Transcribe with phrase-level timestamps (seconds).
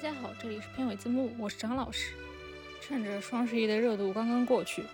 [0.00, 2.12] 大家好，这里是片尾字幕，我是张老师。
[2.80, 4.84] 趁着双十一的热度刚刚过去，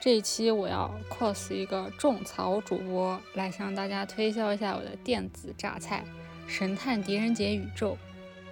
[0.00, 6.04] 这一期我要 cos 一个种草主播，来向大家推销一下我的电子榨菜
[6.50, 7.92] 《神探狄仁杰宇宙》。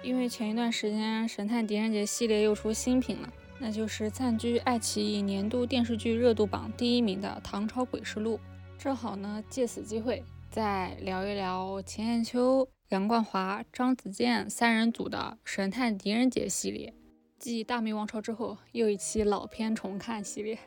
[0.01, 8.37] 因为前一段时间《神探狄仁杰》系列又出新品了，那就是暂居爱奇艺年度电视剧热度榜第一名的《唐朝诡事录》。
[8.81, 12.65] 正好呢，借此机会再聊一聊钱雁秋。
[12.89, 16.91] 杨冠华、张子健三人组的《神探狄仁杰》系列，
[17.37, 20.57] 继《大明王朝》之后又一期老片重看系列。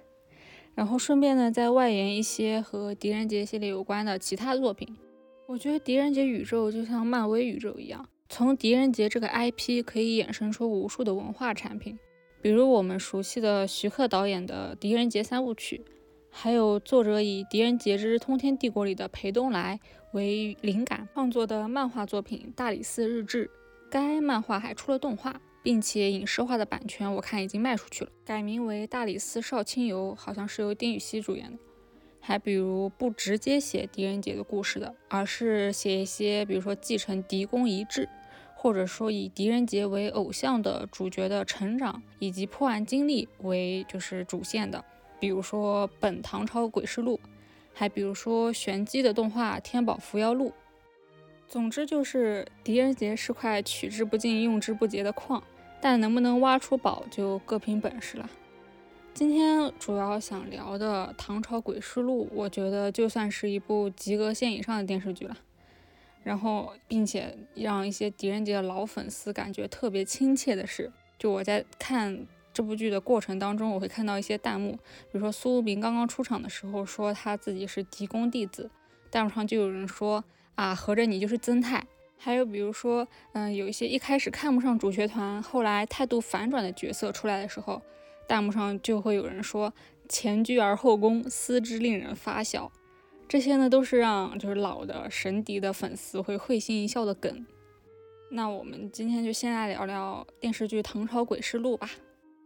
[0.76, 4.96] 然后顺便呢，再外延一些和狄仁杰系列有关的其他作品。
[5.48, 11.98] 我觉得狄仁杰宇宙就像漫威宇宙一样，从狄仁杰这个 IP 可以衍生出无数的文化产品，
[12.40, 15.82] 比如我们熟悉的徐克导演的《狄仁杰三部曲》。
[16.34, 19.78] 还有作者以《狄仁杰之通天帝国》里的裴东来
[20.12, 23.46] 为灵感创作的漫画作品《大理寺日志》，
[23.90, 31.58] 该漫画还出了动画，并且影视化的版权我看已经卖出去了，改名为《大理寺少卿游》，好像是由丁禹兮主演的。
[32.18, 38.08] 还比如不直接写狄仁杰的故事的，而是写一些，比如说继承狄公遗志，
[38.56, 44.82] 或者说以狄仁杰为偶像的主角的成长以及破案经历为就是主线的。
[45.22, 47.20] 比如说《本唐朝诡事录》，
[47.72, 50.48] 还比如说玄机的动画《天宝伏妖录》。
[51.46, 55.40] 总之就是狄仁杰是块取之不尽、用之不竭的矿，
[55.80, 58.28] 但能不能挖出宝就各凭本事了。
[59.14, 65.36] 今天主要想聊的《唐朝诡事录》，我觉得就算是一部及格线以上的电视剧了。
[66.24, 72.26] 然后，并且让一些狄仁杰的老粉丝感觉特别亲切的是，就我在看。
[72.52, 78.70] 这部剧的过程当中，我会看到一些弹幕，比如说苏无名刚刚出场的时候说他自己是狄公弟子，
[79.10, 80.22] 弹幕上就有人说
[80.54, 81.86] 啊，合着你就是曾泰。
[82.24, 87.82] 还有比如说，嗯，有一些一开始看不上主角团，后来态度反转的角色出来的时候，
[88.28, 89.74] 弹幕上就会有人说
[90.08, 92.70] 前居而后恭，思之令人发笑。
[93.28, 97.44] 这些呢，都是让就是老的神敌的粉丝会会心一笑的梗。
[98.30, 101.90] 那我们今天就先来聊聊电视剧《唐朝诡事录》吧。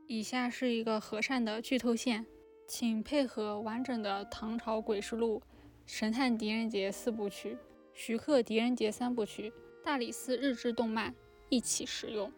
[0.09, 2.25] 以下是一个和善的剧透线，
[2.69, 5.39] 请配合完整的《唐朝诡事录》
[5.85, 7.51] 《神探狄仁杰四部曲》
[7.93, 9.51] 《徐克狄仁杰三部曲》
[9.85, 11.13] 《大理寺日志》动漫
[11.49, 12.29] 一起使用。《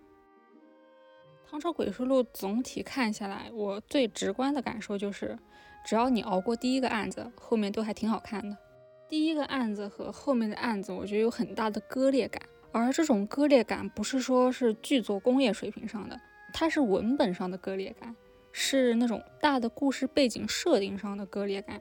[1.51, 5.39] 唐朝诡事录》总体看下来，我最直观的感受就是，
[5.85, 8.57] 只要你熬过第一个案子，后面都还挺好看的。
[9.11, 12.43] 第一个案子和后面的案子，我觉得有很大的割裂感，
[12.73, 16.19] 而这种割裂感不是说是剧作工业水平上的。
[16.53, 18.15] 它是文本上的割裂感，
[18.53, 21.81] 是那种大的故事背景设定上的割裂感。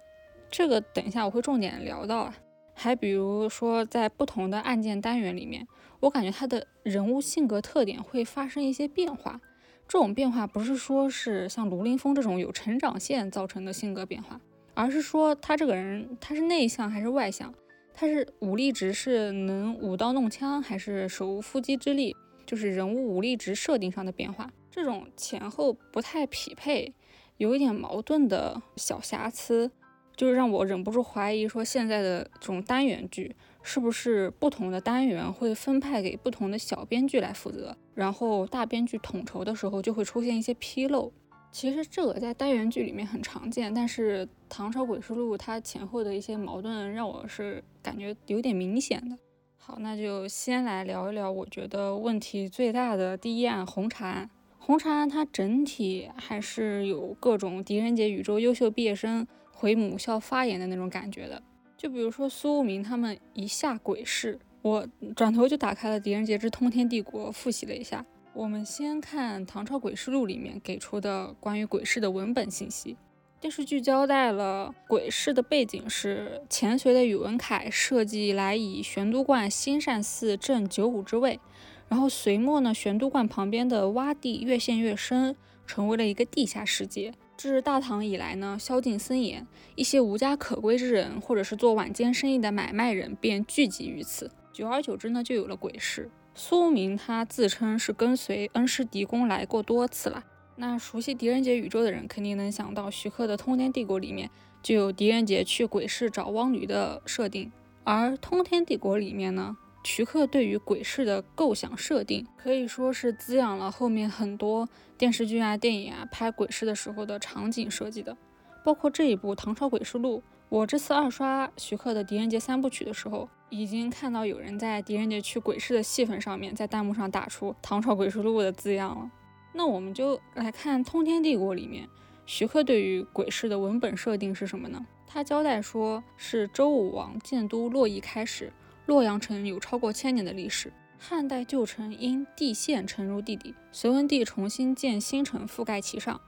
[0.49, 2.35] 这个等一下我会重点聊到啊。
[2.73, 5.67] 还比如说，在不同的案件单元里面，
[5.99, 9.41] 我感觉他的人物性格特点会发生一些变化。
[9.87, 14.39] 这种变化不是说是像卢凌风这种有成长线造成的性格变化，
[14.73, 17.51] 而是说他这个人他是内向还是外向，
[17.95, 22.15] 他是武力值是能舞刀弄枪还是手无缚鸡之力。
[22.47, 26.91] 就是人物武力值设定上的变化，这种前后不太匹配，
[27.37, 29.69] 有一点矛盾的小瑕疵，
[30.15, 41.11] 就是让我忍不住怀疑说，现在的这种单元剧是不是不同的单元会分派给不同的小编剧来负责，然后大编剧统筹的时候就会出现一些纰漏。
[41.51, 49.17] 其实这个在单元剧里面很常见，但是《唐朝诡事录》它前后的一些矛盾让我是感觉有点明显的。
[49.67, 54.29] 好，那就先来聊一聊，我觉得问题最大的第一案红茶案。
[54.57, 61.43] 红茶案它整体还是有各种狄仁杰宇宙优秀毕业生回母校发言的那种感觉的。
[61.75, 68.05] 就比如说苏无名他们一下鬼市，我转头就打开了狄仁杰之通天帝国复习了一下。
[68.33, 72.95] 我们先看《唐朝诡事录》里面给出的关于鬼市的文本信息。
[73.39, 81.39] 电视剧交代了鬼市的背景是前隋的宇文恺设计来以玄都观兴善寺镇九五之位，
[81.87, 85.35] 然后隋末呢，玄都观旁边的洼地越陷越深，
[85.67, 87.13] 成为了一个地下世界。
[87.37, 89.45] 至大唐以来呢，宵禁森严，
[89.75, 96.09] 一些无家可归之人或者是做晚间生意的买卖人便聚集于此，久而久之呢，就有了鬼市。
[96.33, 100.23] 苏明他自称是跟随恩师狄公来过多次了。
[100.59, 104.29] 那熟悉狄仁杰宇宙的人肯定能想到，徐克的《通天帝国》里面
[104.63, 107.51] 就有狄仁杰去鬼市找汪驴的设定，
[107.83, 114.67] 而《通天帝国》里面呢，徐克对于鬼市的构想设定可以说是滋养了后面很多
[114.97, 118.17] 电视剧啊、电影啊拍鬼市的时候的场景设计的，
[118.65, 120.17] 包括这一部《唐朝诡事录》，
[120.49, 129.11] 我这次二刷徐克的《狄仁杰三部曲》的时候，已经看到有人在狄仁杰去鬼市的戏份上面，在弹幕上打出“唐朝鬼事录”的字样了。
[129.57, 131.89] 那我们就来看《通天帝国》里面，
[132.27, 134.85] 徐克对于鬼市的文本设定是什么呢？
[135.07, 138.53] 他交代说是周武王建都洛邑开始，
[138.85, 140.71] 洛阳城有超过千年的历史。
[140.99, 146.21] 汉代旧城因地陷沉入地底，隋文帝重新建新城覆盖其上，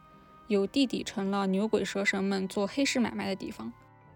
[0.48, 3.72] 有地底成了牛鬼蛇神们做黑市买卖的地方。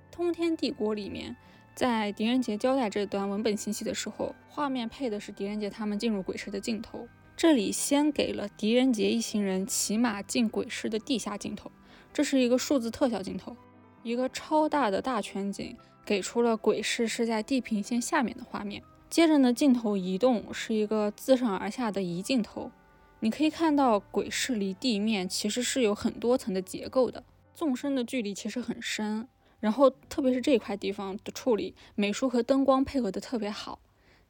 [0.09, 1.35] 通天帝国里面，
[1.75, 7.07] 在狄仁杰交代这段文本信息的时候，画面配的是狄仁杰他们进入鬼市的镜头。
[7.35, 11.71] 这里先给了狄仁杰一行人骑马进鬼市的地下镜头，
[12.13, 13.55] 这是一个数字特效镜头，
[14.03, 15.75] 一个超大的大全景，
[16.05, 18.81] 给出了鬼市是在地平线下面的画面。
[19.09, 22.71] 接着呢，镜头移动是一个自上而下的移镜头，
[23.19, 29.27] 你可以看到鬼市离地面其实是有很多层的结构的，纵深的距离其实很深。
[29.59, 33.79] 然后，特别是这块地方的处理，美术和灯光配合的特别好。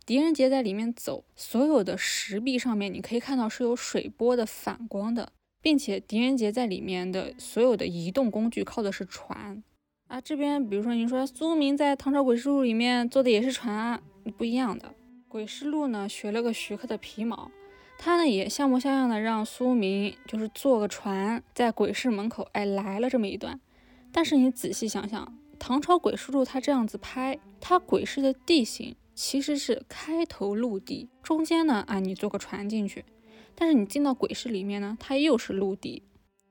[0.05, 9.63] 狄仁杰在里面走，所有的石壁上面你可以看到是有水波的反光的，并且狄仁杰在里面的所有的移动工具靠的是船
[10.07, 10.19] 啊。
[10.19, 14.01] 这边比如说，你说苏明在《唐朝诡事录》里面坐的也是船啊，
[14.37, 14.93] 不一样的。
[15.33, 17.49] 《诡事录》呢学了个徐克的皮毛，
[17.97, 23.57] 他呢也像模像样的让苏明就是坐个船在鬼市门口，哎来了这么一段。
[24.11, 25.25] 但是你仔细想想，
[25.57, 33.05] 《唐朝诡事录》它这样子拍，它鬼市的地形其实是开头陆地，中间呢啊你坐个船进去，
[33.55, 36.03] 但是你进到鬼市里面呢，它又是陆地。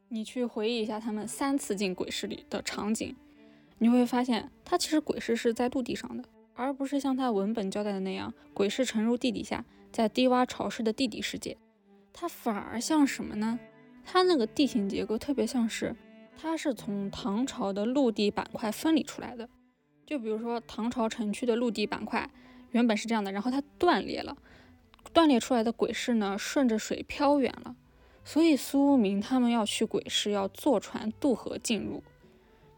[0.08, 3.16] 你去回忆一下他们三次进鬼市里的场景，
[3.78, 6.24] 你会发现它其实鬼市是在陆地上的，
[6.54, 11.56] 而不是像它文本交代的那样，鬼市沉入地底下，在低洼潮湿的地底世界。
[12.12, 13.58] 它反而像什么呢？
[14.04, 15.96] 它那个地形结构特别像是。
[16.34, 19.48] 它是从唐朝的陆地板块分离出来的，
[20.06, 22.28] 就比如说唐朝城区的陆地板块
[22.72, 24.36] 原本是这样的，然后它断裂了，
[25.12, 27.76] 断裂出来的鬼市呢顺着水飘远了，
[28.24, 32.02] 所以苏明他们要去鬼市要坐船渡河进入。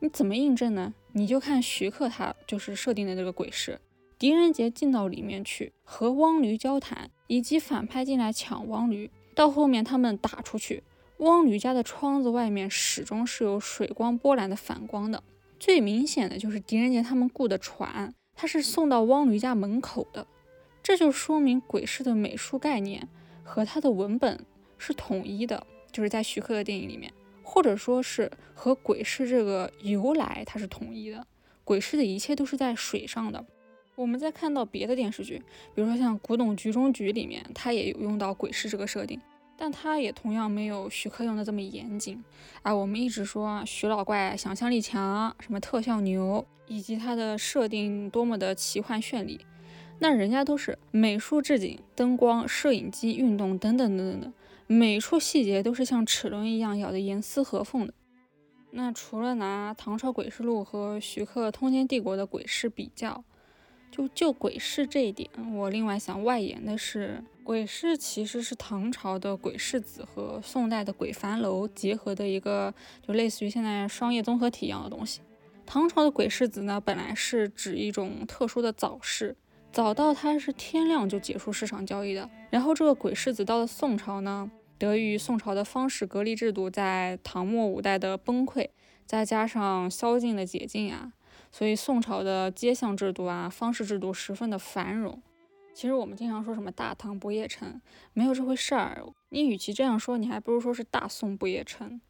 [0.01, 0.93] 你怎么印证呢？
[1.13, 3.81] 你就看徐克他就是设定的这个鬼市，
[4.19, 10.83] 狄仁杰进到里面去和汪驴交谈，以及反派进来抢汪驴，到后面他们打出去。
[11.19, 15.23] 汪驴家的窗子外面始终是有水光波澜的反光的，
[15.61, 20.27] 最明显的就是狄仁杰他们雇的船，它是送到汪驴家门口的，
[20.83, 23.09] 这就说明鬼市的美术概念
[23.43, 24.45] 和它的文本
[24.79, 31.27] 是统一的，就是在徐克的电影里面，或者说是和鬼市这个由来它是统一的，
[31.63, 33.45] 鬼市的一切都是在水上的。
[33.95, 35.41] 我们在看到别的电视剧，
[35.73, 39.21] 比如说像《古董局中局》里面，它也有用到鬼市这个设定。
[39.57, 42.23] 但他也同样没有徐克用的这么严谨
[42.63, 42.75] 啊！
[42.75, 49.41] 我们一直说徐老怪想象力强，什么特效牛，以及他的设定多么的奇幻绚丽，
[50.01, 54.33] 那人家都是美术置景、灯光、摄影机运动等等等等的，
[54.67, 57.95] 每处细节都是像齿轮一样咬得严丝合缝的。
[58.73, 63.23] 那除了拿《唐朝诡事录》和徐克《通天帝国》的鬼市比较，
[63.95, 67.23] 就就鬼市这一点，我另外想外延的是。
[67.45, 72.75] 鬼市其实是唐朝的鬼市子和宋代的鬼樊楼结合的一个，
[73.07, 75.21] 就类似于现在商业综合体一样的东西。
[75.65, 79.37] 唐朝的鬼市子呢，本来是指一种特殊的早市，
[79.71, 82.29] 早到它是天亮就结束市场交易的。
[82.51, 88.71] 然后这个鬼市子到了宋朝呢，得益于宋朝的方式隔离制度在唐末五代的崩溃，
[89.07, 91.13] 再加上宵禁的解禁啊，
[91.57, 95.23] 所以宋朝的街巷制度啊、方式制度十分的繁荣。
[95.73, 97.81] 其实我们经常说什么大唐不夜城，
[98.13, 99.07] 没有这回事儿。
[99.29, 102.01] 你与其这样说，你还不如说是大宋不夜城。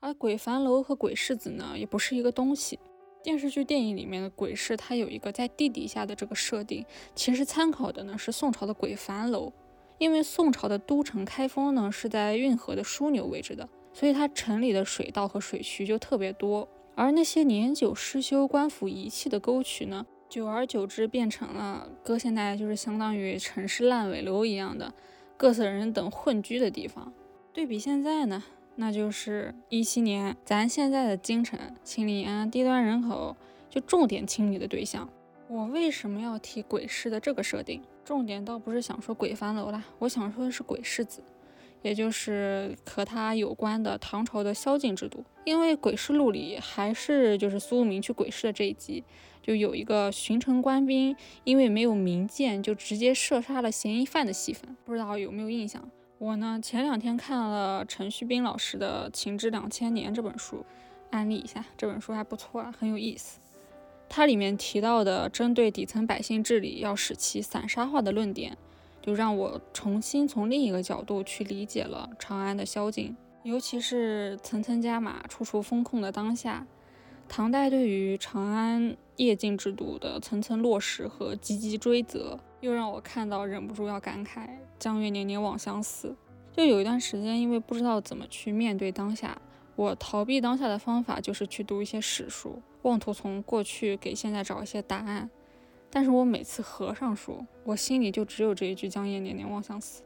[0.00, 2.78] 而鬼樊楼和鬼市子呢，也不是一个东西。
[3.22, 6.84] 电视剧、电影里面的鬼市，它有一个在地底下的这个设定，
[7.14, 9.50] 其实参考的呢是宋朝的鬼樊楼。
[9.96, 16.68] 因为宋朝的都城开封呢是在运河的枢纽位置的，所以它城里的水道和水渠就特别多。
[16.94, 20.06] 而那些年久失修、官府遗弃的沟渠呢？
[20.28, 24.92] 久而久之，变成了搁现在就是相当于城市烂尾楼一样的
[25.36, 27.12] 各色人等混居的地方。
[27.52, 28.42] 对比现在呢，
[28.76, 33.36] 那就是一七年，咱现在的京城清理啊低端人口
[33.68, 35.08] 就重点清理的对象。
[35.48, 37.82] 我为什么要提鬼市的这个设定？
[38.04, 41.22] 重点倒不是想说鬼樊楼啦，我想说的是鬼市子，
[41.82, 45.24] 也就是和他有关的唐朝的宵禁制度。
[45.44, 49.04] 因为鬼市录里还是就是苏无名去鬼市的这一集。
[49.42, 55.82] 就有一个巡城官兵，因为没有明鉴，就直接射杀了嫌疑犯的戏份，不知道有没有印象？
[56.18, 60.64] 我呢前两天看了陈旭斌老师的《情之两千年》这本书，
[61.10, 63.40] 安利一下，这本书还不错啊，很有意思。
[64.08, 68.56] 它里面提到的针对底层百姓治理要使其散沙化的论点，
[69.02, 76.64] 就让我重新从另一个角度去理解了长安的宵禁，尤其是层层加码、处处风控的当下，
[77.28, 86.14] 唐代对于长安夜禁制度的层层落实和积极追责，又让我看到忍不住要感慨“江月年年望相似”。
[86.56, 89.40] 就有一段时间，因为不知道怎么去面对当下，
[89.74, 92.60] 我逃避当下的方法就是去读一些史书。
[92.82, 95.30] 妄图从过去给现在找一些答案，
[95.94, 100.02] 但是我每次合上书，我心里就只有这一句“江夜年年望相似”。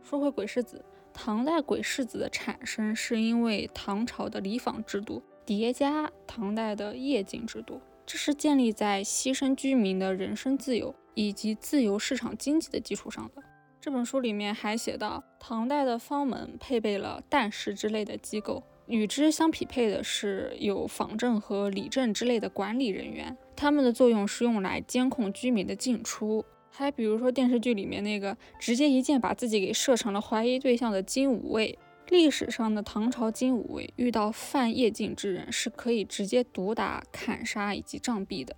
[0.00, 13.42] 说回鬼世子，唐代鬼世子的产生是因为唐朝的礼坊制度叠加唐代的夜禁制度，这是建立在牺牲居民的人身自由以及自由市场经济的基础上的。
[13.80, 18.62] 这本书里面还写到，唐代的方门配备了旦食之类的机构。
[18.86, 26.44] 与之相匹配的是有坊镇和里镇之类的管理人员，他们的作用是用来监控居民的进出。
[26.70, 38.56] 还比如说电视剧里面那个直接一箭把自己给射成了怀疑对象的金吾卫，历史上的唐朝金吾卫遇到犯夜禁之人是可以直接毒打、砍杀以及杖毙的。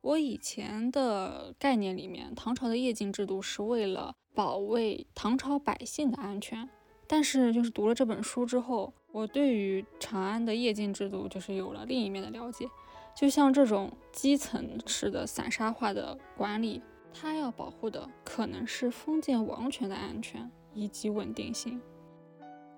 [0.00, 6.68] 我以前的概念里面，唐朝的夜禁制度是为了保卫唐朝百姓的安全。
[7.06, 12.66] 但是，就是读了这本书之后，我对于长安的夜禁制度就是有了另一面的了解。
[13.14, 21.80] 就像这种基层式的散沙化的管理，它要保护的可能是封建王权的安全以及稳定性。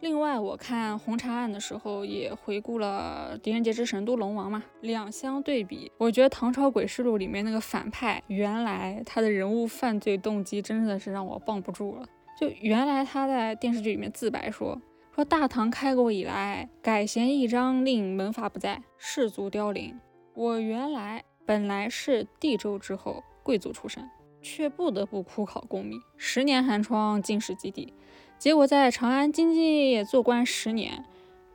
[0.00, 12.04] 另外，我看红茶案的时候也回顾了《狄仁杰之神都龙王》嘛，两相对比，我觉得《唐朝诡事录》里面那个反派，原来他的人物犯罪动机真的是让我绷不住了。
[12.38, 14.78] 就原来他在电视剧里面自白说
[15.14, 19.98] 说大唐开国以来改弦易张令门阀不在士族凋零，
[20.34, 24.10] 我原来本来是帝州之后贵族出身，
[24.42, 27.94] 却不得不苦考功名，十年寒窗进士及第，
[28.36, 31.04] 结果在长安经济业业做官十年，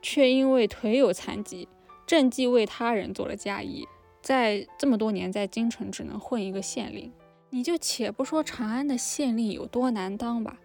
[0.00, 1.68] 却因为腿有残疾，
[2.06, 3.86] 政绩为他人做了嫁衣，
[4.22, 7.12] 在这么多年在京城只能混一个县令。
[7.50, 10.58] 你就且不说长安的县令有多难当吧。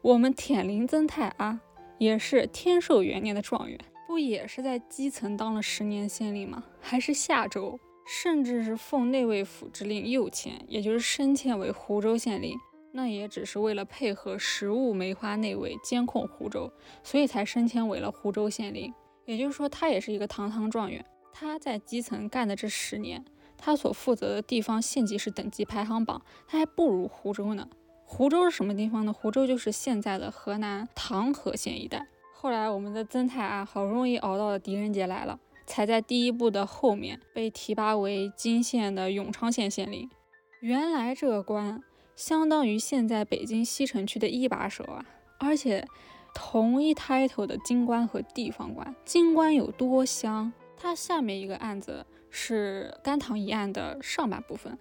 [0.00, 1.60] 我们舔林曾泰啊，
[1.98, 3.78] 也是天寿元年的状元，
[4.12, 6.62] 不也是在基层当了十年县令吗？
[6.82, 12.54] 还是下州，甚至是奉内卫府之令右迁，也就是升迁为湖州县令，
[12.92, 16.70] 那也只是为了配合实务梅花内卫监控湖州，
[17.02, 18.92] 所以才升迁为了湖州县令。
[19.24, 21.02] 也就是说，他也是一个堂堂状元。
[21.32, 23.24] 他在基层干的这十年，
[23.56, 27.66] 他所负责的地方县级市等级排行榜，他还不如湖州呢。
[28.04, 29.10] 湖州是什么地方呢？
[29.14, 32.06] 湖州就是现在的河南唐河县一带。
[32.42, 40.10] 后来我们的曾泰啊，好不容易熬到了狄仁杰来了，才在第一部的后面被提拔为金县的永昌县县令。
[40.58, 41.80] 原来这个官
[42.16, 45.06] 相当于现在北京西城区的一把手啊！
[45.38, 45.86] 而且
[46.34, 50.52] 同一 title 的京官和地方官，京官有多香？
[50.76, 54.72] 他下面一个案子是甘棠一案的上半部分。《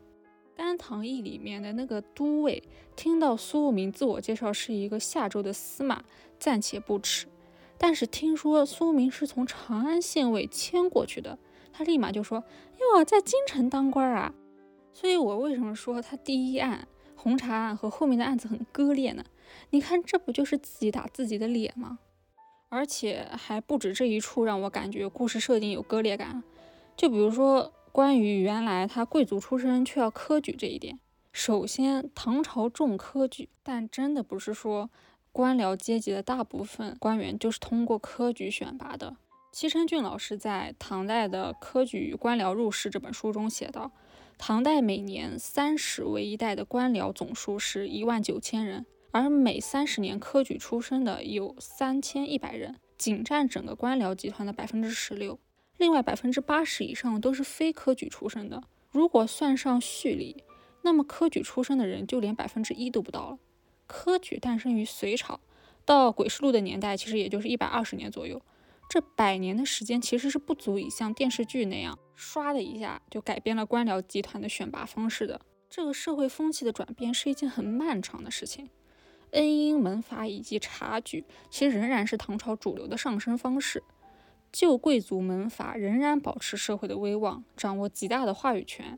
[0.58, 2.64] 甘棠义》里面的那个都尉
[2.96, 6.04] 听到苏无名自我介绍是一个下州的司马，
[6.40, 7.28] 暂且不耻。
[7.84, 11.40] 但是听说苏明是从长安县尉迁过去的，
[11.74, 12.44] 他立马就说
[12.78, 14.36] ：“哟，在京城当官啊！”
[14.94, 19.26] 所以，我为什么说他第一案红茶案和后面的案子很割裂呢？
[19.72, 21.98] 你看，这不就是自己打自己的脸吗？
[22.70, 26.44] 而且还不止这一处让我感觉故事设定有割裂感，
[26.96, 27.74] 就比如说。
[27.94, 30.98] 关于原来他贵族出身却要科举这一点，
[31.34, 34.90] 首先唐朝重科举，但真的不是说
[35.34, 39.16] 官僚阶级的大部分官员就是通过科举选拔的。
[39.54, 43.92] 齐成俊老师在《唐代的科举与官僚入仕》这本书中写道，
[44.38, 55.40] 唐代每年三十为一代的官僚总数是一万九千人，而每三十年科举出身的有三千一百人，仅占整个官僚集团的百分之十六。
[55.78, 58.62] 另外百分之八十以上都是非科举出身的，
[58.92, 60.44] 如果算上序里，
[60.82, 63.40] 那么科举出身的人就连百分之一都不到了。
[63.92, 65.42] 科举诞生于隋朝，
[65.84, 68.42] 到鬼世录的年代，其实也就是一百二十年左右。
[68.90, 75.42] 这百年的时间其实是不足以像电视剧那样唰的一下就改变了官僚集团的选拔方式的。
[75.70, 78.70] 这个社会风气的转变是一件很漫长的事情。
[79.32, 83.84] 恩荫门阀以及察举，其实仍然是唐朝主流的上升方式。
[84.54, 88.98] 旧贵族门阀仍然保持社会的威望，掌握极大的话语权。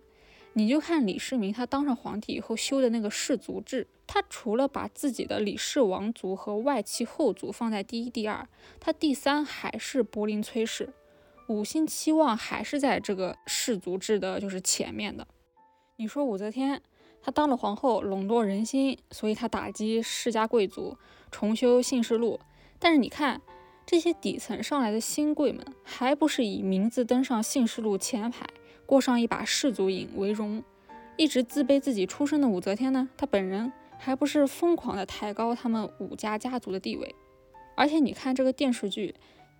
[0.53, 8.48] 你就看李世民他当上皇帝以后修的那个氏族制，他除了把自己的李氏王族和外戚后族放在第一、第二，
[8.79, 10.93] 他第三还是柏林崔氏。
[11.50, 15.27] 五星期望还是在这个氏族制的就是前面的。
[15.98, 16.81] 你说武则天，
[17.22, 20.98] 她当了皇后，笼络人心，所以她打击世家贵族，
[21.31, 22.39] 重修姓氏录。
[22.79, 23.41] 但是你看
[23.86, 28.45] 这些底层上来的新贵们，还不是以名字登上姓氏录前排，
[28.85, 30.63] 过上一把氏族瘾为荣？
[31.17, 37.15] 一直自卑自己出身的武则天呢，她本人还不是疯狂的抬高他们武家家族的地位？
[37.75, 39.15] 而且你看这个电视剧。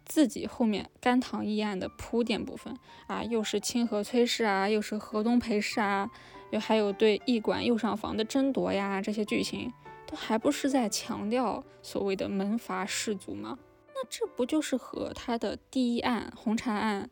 [0.06, 2.78] 自己后面甘棠义案的铺垫部分
[3.08, 6.12] 啊，又是清河崔氏啊，又是河东裴氏啊，
[6.52, 9.72] 又还有对驿馆右上房的争夺呀，这些剧情
[10.06, 13.58] 都还不是在强调所谓的门阀士族吗？
[13.96, 17.10] 那这不就是和他的第一案红茶案，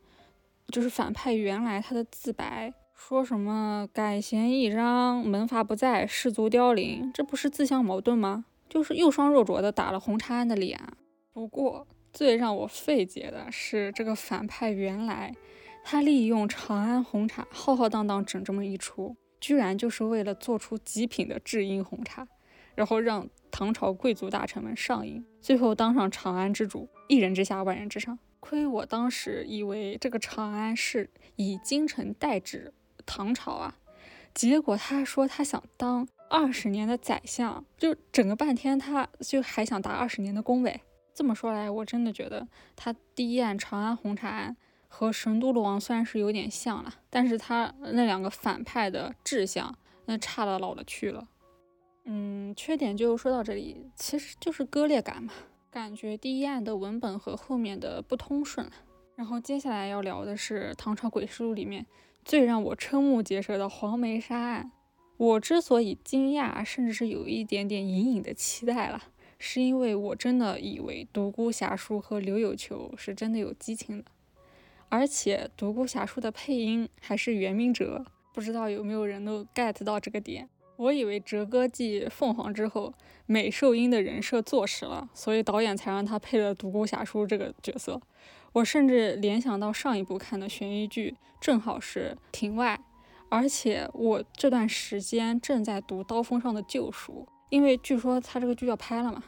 [0.72, 8.46] 就是反派原来他的自白说什么改弦易张，门阀不在，士族凋零，这不是自相矛盾吗？
[8.70, 10.80] 就是又双若浊的打了红茶安的脸。
[11.34, 11.86] 不过。
[12.14, 15.34] 最让我费解的是，这个反派原来
[15.82, 22.28] 他利用长安红茶浩浩荡荡整这么一出，居然就是为了做出极品的制音红茶，
[22.76, 28.20] 然后让唐朝贵族大臣们上瘾，最后当上长安之主，一人之下万人之上。
[28.42, 32.74] 亏我当时以为这个长安是以京城代指
[33.06, 33.78] 唐朝啊，
[34.34, 40.82] 结果他说他想当二十年的宰相，就整个半天他就还想打二十年的工位。
[41.14, 44.58] 这么说来，我真的觉得他第一案长安红茶案
[44.88, 51.28] 和神都罗王虽然是有点像了，但是他那两个反派的志向那差的老了去了。
[52.06, 55.32] 嗯，缺点就说到这里，其实就是割裂感嘛，
[55.72, 58.70] 感觉第一案的文本和后面的不通顺。
[59.16, 61.86] 然后接下来要聊的是《唐朝诡事录》里面
[62.26, 64.70] 最让我瞠目结舌的黄梅沙案。
[65.16, 69.02] 我之所以惊讶，甚至是有一点点隐隐的期待了。
[69.40, 74.06] 是因为我真的以为独孤侠书和刘有求是真的有激情的，
[74.90, 80.48] 而且独孤侠书的配音还是袁明哲，不知道有没有人都 get 到这个点？
[80.82, 82.92] 我以为哲哥继凤凰之后，
[83.28, 88.02] 美寿音的人设坐实了，所以导演才让他配了独孤侠书这个角色。
[88.54, 92.80] 我甚至联想到上一部看的悬疑剧，正好是庭外，
[93.30, 97.28] 而且我这段时间正在读《刀锋上的救赎》。
[97.50, 99.24] 因为据说他这个剧要拍了嘛，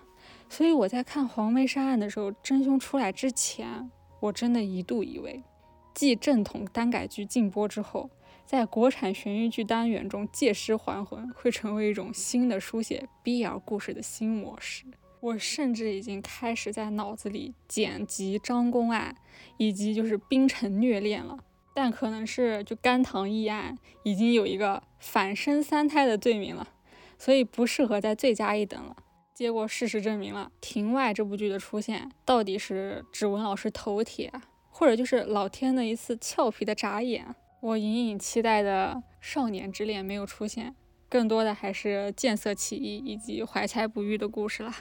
[0.50, 5.44] 所以我在看黄梅沙案的时候，真凶出来之前，我真的一度以为，
[5.94, 8.10] 继正统单改剧禁播之后，
[8.46, 14.86] 在国产悬疑剧单元中借尸还魂会成为一种新的书写 BL 故事的新模式。
[15.20, 19.16] 我甚至已经开始在脑子里剪辑张公案
[19.58, 21.40] 以及就是冰城虐恋了，
[21.74, 26.68] 但可能是就甘棠义案已经有一个反生三胎的罪名了。
[27.18, 28.98] 所以不适合再罪加一等了。
[29.34, 34.30] 结果事实证明了，《庭外》这部剧的出现到底是指纹老师头铁，
[34.70, 37.34] 或者就是老天的一次俏皮的眨眼。
[37.64, 40.76] 我隐隐期待的少年之恋没有出现，
[41.08, 44.76] 更多的还是见色起意以及怀才不遇的故事啦。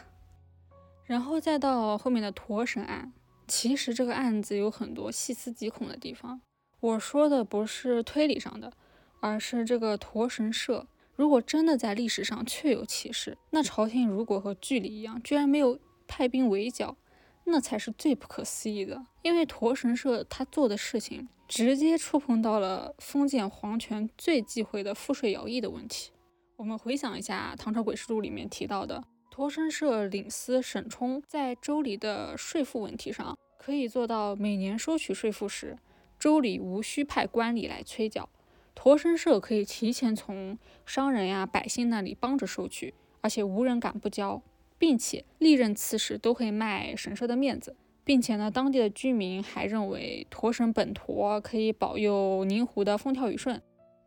[1.04, 3.12] 然后再到后面的驼神案，
[3.46, 6.40] 其实这个案子有很多细思极恐的地方。
[6.80, 8.72] 我说的不是推理上的，
[9.20, 10.88] 而是这个驼神社。
[11.14, 16.96] 如果真的在历史上确有其事，那朝廷如果和剧里一样，居然没有派兵围剿，
[17.44, 19.04] 那才是最不可思议的。
[19.22, 26.10] 因为驼神社他做的事情，直接触碰到了封建皇权最忌讳的赋税徭役的问题。
[26.56, 35.76] 我们回想一下《唐朝诡事录》里面提到的，驼神社领司沈冲在州里的税赋问题上，可以做到每年收取税赋时，
[36.18, 38.28] 州里无需派官吏来催缴。
[38.74, 44.40] 驼神社可以提前从商人呀、百姓那里帮着收取，而且无人敢不交，
[44.82, 53.62] 并且历任刺史都会卖神社的面子，并且呢，当地的居民还认为驼神本驼可以保佑宁湖的风调雨顺。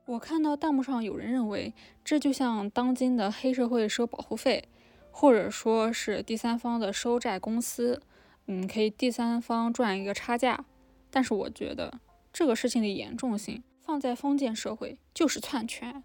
[0.05, 4.67] 我看到弹幕上有人认为，这就像当今的黑社会收保护费，
[5.11, 8.01] 或者说是第三方的收债公司，
[8.47, 10.65] 嗯，可以第三方赚一个差价。
[11.09, 12.01] 但是我觉得
[12.33, 13.63] 这个事情的严重性。
[13.79, 16.03] 放在封建社会就是篡权，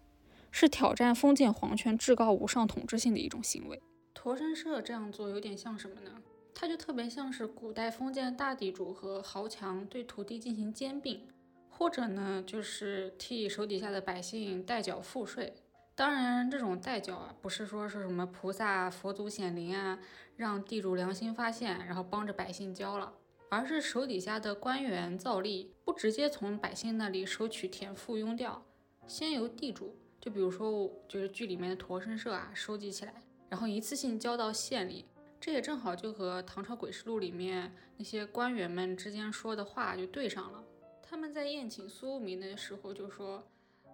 [0.49, 3.81] 是挑战封建皇权至高无上统治性的一种行为。
[4.13, 6.21] 驼神社这样做有点像什么呢？
[6.53, 11.27] 它就特别像是古代封建大地主和豪强对土地进行兼并，
[11.69, 15.53] 或者呢就是替手底下的百姓代缴赋税。
[15.95, 19.99] 当然，这种代缴啊，不是说是什么菩萨佛祖显灵啊，
[20.35, 23.13] 让地主良心发现，然后帮着百姓交了。
[23.49, 28.63] 而是手底下的官员造吏不直接从百姓那里收取田赋庸调，
[29.05, 33.13] 先由地主，就比如说就是剧里面的驼身社啊收集起来，
[33.51, 35.03] 然后一次性交到县里，
[35.37, 40.63] 这也正好就和唐朝诡事录里面那些官员们之间说的话就对上了。
[41.01, 43.45] 他们在宴请苏无名的时候就说，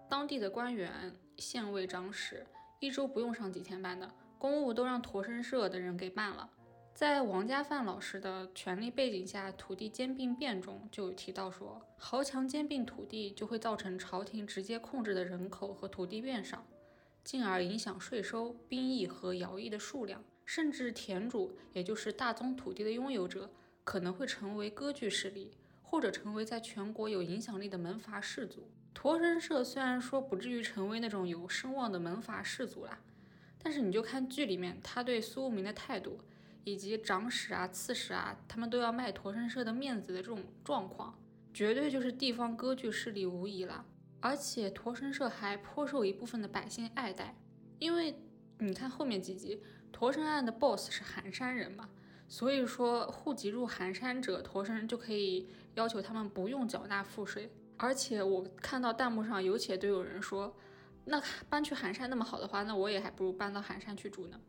[0.08, 2.46] 当地的官员、县尉、长史
[2.78, 6.48] 一周不用上几天班的公务都让驼身社的人给办了。
[6.94, 16.64] 在王家范老师的权力背景下，土地兼并变中就有提到说，豪强兼并土地就会造成朝廷直接控制的人口和土地变少，
[17.28, 23.50] 进而影响税收、兵役和徭役的数量，甚至田主，也就是大宗土地的拥有者，
[23.84, 25.50] 可能会成为割据势力，
[25.82, 28.70] 或者成为在全国有影响力的门阀士族。
[28.94, 32.98] 驼神社虽然说不至于成为那种有声望的门阀士族啦，
[33.62, 36.18] 但是你就看剧里面他对苏无名的态度。
[36.64, 41.18] 以及长史啊、刺史啊，他们都要卖驼神社的面子的这种状况，
[41.52, 43.84] 绝对就是地方割据势力无疑了。
[44.20, 47.36] 而且驼神社还颇受一部分的百姓爱戴，
[47.78, 48.14] 因为
[48.58, 51.88] 你看后面几集，驼神案的 boss 是寒山人嘛，
[52.28, 57.50] 所以说户籍入寒山者，驼神就可以要求他们不用缴纳赋税。
[57.76, 60.56] 而且我看到弹幕上有且都有人说，
[61.04, 64.40] 那搬去寒山那么好的话，那我也还不如搬到寒山去住呢。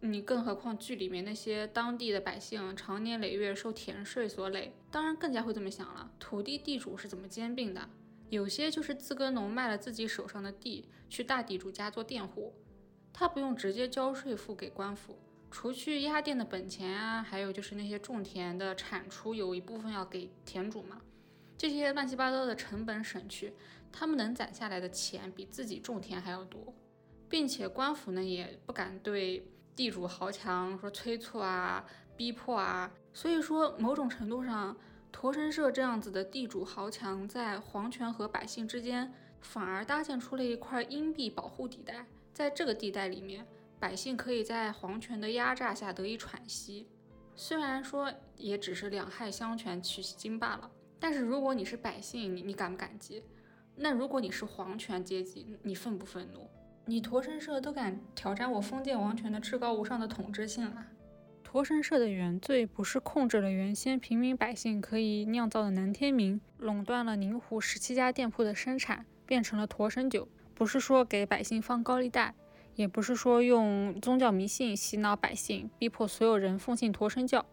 [0.00, 6.12] 你更何况剧里面那些当地的百姓常年累月受田税所累，当然更加会这么想了。
[6.20, 7.88] 土地地主是怎么兼并的？
[8.28, 12.54] 有些就是自耕农卖了自己手上的地，去大地主家做佃户，
[13.12, 15.18] 他不用直接交税付给官府，
[15.50, 21.00] 除去押店的本钱啊，还有就是那些种田的产出有一部分要给田主嘛，
[21.56, 23.52] 这些乱七八糟的成本省去，
[23.92, 26.74] 他们能攒下来的钱比自己种田还要多，
[27.28, 29.46] 并且官府呢也不敢对。
[29.76, 31.84] 地主豪强说催促啊、
[32.16, 34.74] 逼迫啊，所以说某种程度上，
[35.18, 42.04] 驼神社这样子的地主豪强在皇权和百姓之间，反而搭建出了一块阴蔽保护地带。
[42.34, 43.46] 在这个地带里面，
[43.80, 46.86] 百姓可以在皇权的压榨下得以喘息。
[47.34, 53.24] 虽然说也只是两害相权取其轻罢了，但是如果你是百姓，你你感不感激？
[53.74, 56.46] 那如果你是皇权阶级，你愤不愤怒？
[56.84, 60.86] 你驼神社都敢挑战我封建王权的至高无上的统治性了？
[61.56, 72.34] 驼神社的原罪不是控制了原先平民百姓可以酿造的南天明，垄断了宁湖十七家店铺的生产，变成了驼神酒；不是说给百姓放高利贷，
[72.74, 77.46] 也不是说用宗教迷信洗脑百姓，逼迫所有人奉信驼神教，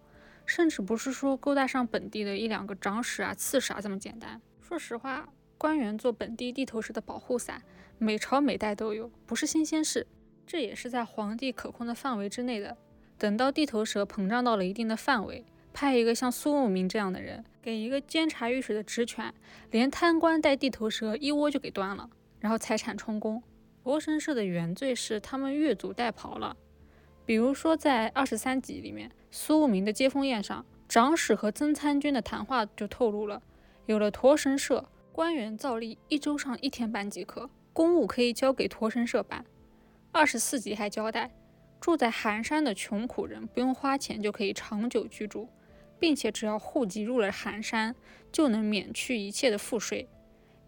[0.45, 4.41] 甚至不是说勾搭上本地的一两个长史啊、刺史啊这么简单。
[4.59, 5.29] 说实话。
[5.57, 7.63] 官员做本地地头蛇的保护伞，
[7.97, 10.05] 每朝每代都有，不是新鲜事。
[10.45, 12.75] 这也是在皇帝可控的范围之内的。
[13.17, 19.33] 等到地头蛇膨胀到了一定的范围，派一个像苏武明这样的人，给一个监察御史的职权，
[19.71, 23.41] 连贪官带地头蛇一窝就给端了，然后财产充公。
[23.83, 26.55] 罗神社的原罪是他们越俎代庖了。
[27.25, 33.41] 比如说在二十三集里面，苏武明的接风宴上，长史和曾参军的谈话就透露了，
[33.85, 34.85] 有了驼神社。
[35.11, 39.45] 官员照例一周上一天班即可，公务可以交给驼神社办。
[40.11, 41.29] 二十四集还交代，
[41.83, 45.49] 住在寒山的穷苦人不用花钱就可以长久居住，
[45.99, 47.93] 并且只要户籍入了寒山，
[48.31, 50.07] 就能免去一切的赋税。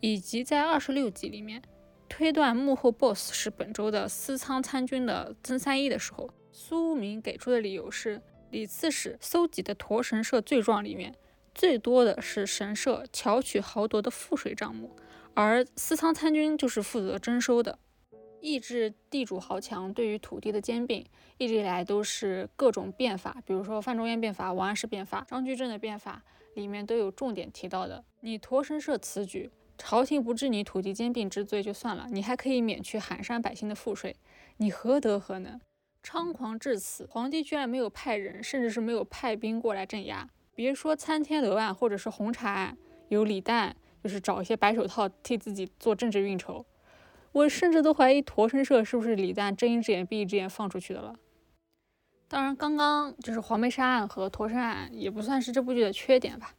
[0.01, 1.61] 以及在二十六集里面
[2.09, 11.15] 推断幕后 boss 是本州的司仓参军的曾三一的时候，苏无名给出的理由是李刺史搜集的驼神社罪状里面。
[11.53, 14.93] 最多的是神社巧取豪夺的赋税账目，
[15.33, 17.79] 而司仓参军就是负责征收的，
[18.45, 21.03] 抑制地主豪强对于土地的兼并，
[21.39, 26.21] 一直以来都是各种变法，比如说范仲淹变法、王安石变法、张居正的变法
[26.53, 28.05] 里面都有重点提到的。
[28.19, 34.15] 你驼神社此举，朝廷不治你土地兼并之罪就算了，你还可以免去寒山百姓的赋税，
[34.57, 35.59] 你何德何能？
[36.03, 40.29] 猖狂至此，皇帝居然没有派人，甚至是没有派兵过来镇压。
[40.53, 42.77] 别说参天楼案或者是红茶案，
[43.09, 46.63] 有李诞就是找一些白手套替自己做政治运筹，
[47.35, 51.13] 我甚至都怀疑驼神社是不是李诞睁一只眼闭一只眼放出去的了。
[52.29, 56.55] 当然，刚刚就是黄梅沙案和驼神案也不算是这部剧的缺点吧。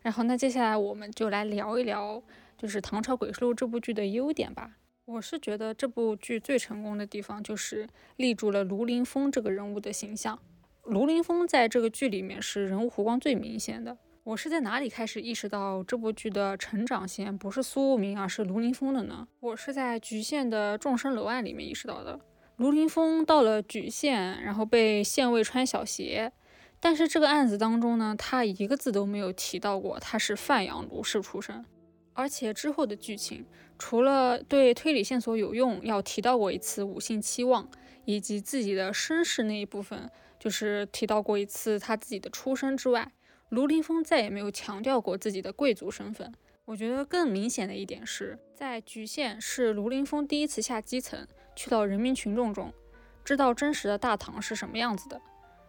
[0.00, 2.20] 然后，那接下来我们就来聊一聊，
[2.58, 4.72] 就是《唐朝诡事录》这部剧的优点吧。
[5.04, 10.36] 我是觉得这部剧最成功的地方就是立住了卢凌风这个人物的形象。
[10.82, 13.96] 卢凌风在这个剧里面是人物弧光最明显的。
[14.24, 19.26] 我是在哪里开始意识到这部剧的成长线不是苏无名，而是卢凌风的呢？
[19.40, 22.20] 我是在莒县的众生楼案里面意识到的。
[22.56, 26.30] 卢凌风到了莒县，然后被县尉穿小鞋，
[26.78, 31.64] 但是这个案子当中呢，他一个字都没有提到过他是范阳卢氏出身。
[32.12, 33.44] 而且之后的剧情，
[33.76, 37.68] 除了对推理线索有用，要提到过一次五姓期望，
[38.04, 40.08] 以及自己的身世那一部分。
[40.38, 43.12] 就是提到过一次他自己的出身之外，
[43.52, 46.32] 卢凌风再也没有强调过自己的贵族身份。
[46.64, 52.72] 我觉得更明显的一点是在局限是卢凌风第一次下基层，去到人民群众中，
[53.22, 55.20] 知道真实的大唐是什么样子的。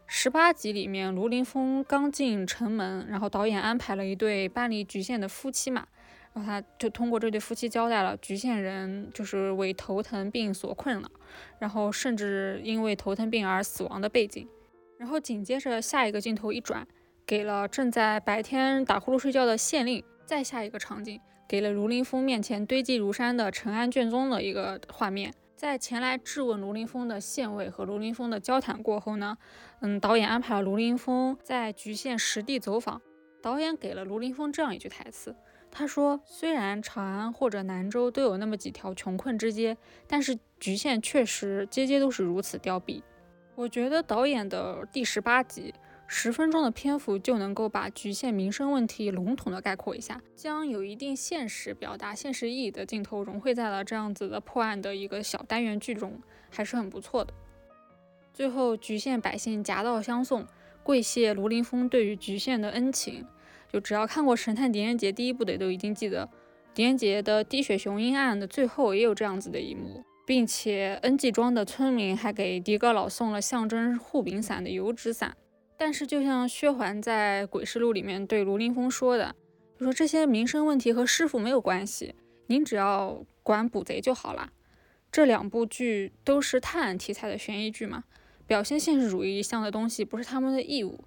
[0.07, 5.85] 十八集里面，卢凌风刚进城门，然后导演安排了一对搬离局限的夫妻嘛。
[6.31, 11.11] 然后他就通过这对夫妻交代了局限人就是为头疼病所困扰，
[11.59, 14.47] 然后甚至因为头疼病而死亡的背景。
[14.97, 16.87] 然后紧接着下一个镜头一转，
[17.25, 20.03] 给了正在白天打呼噜睡觉的县令。
[20.25, 25.33] 再下一个场景，给了卢凌风面前堆积如山的陈安卷宗的一个画面。
[25.55, 29.37] 在前来质问卢凌风的县尉和卢凌风的交谈过后呢，
[29.81, 33.01] 嗯，导演安排了卢凌风在局县实地走访。
[33.41, 35.35] 导演给了卢凌风这样一句台词。
[35.69, 39.75] 他说：“虽然长安或者南州都有那么几条穷困之街，
[40.07, 43.01] 但是局县确实街街都是如此凋敝。”
[43.55, 45.73] 我觉得导演的第十八集
[46.15, 56.21] 十分钟的篇幅就能够把局限民生问题笼统的概括一下，将有一定现实表达现实意义的镜头融汇在了这样子的破案的一个小单元剧中，
[56.51, 57.33] 还是很不错的。
[58.31, 60.45] 最后，局县百姓夹道相送，
[60.83, 63.25] 跪谢卢凌风对于局县的恩情。
[63.71, 66.29] 就只要看过《神探狄仁杰》第一部的，都已经记得
[66.75, 75.35] 狄仁杰的滴血雄鹰案的最后也有这样子的一幕，并且恩济庄的村民还给狄哥老送了象征护柄伞的油纸伞。
[75.77, 79.35] 但是，就像薛环在《鬼市录》里面对卢凌风说的，
[79.77, 82.15] 就说这些民生问题和师傅没有关系，
[82.47, 84.51] 您只要管捕贼就好了。
[85.11, 88.05] 这两部剧都是探案题材的悬疑剧嘛，
[88.47, 91.03] 表现现实主义一向的东西不是他们的义务。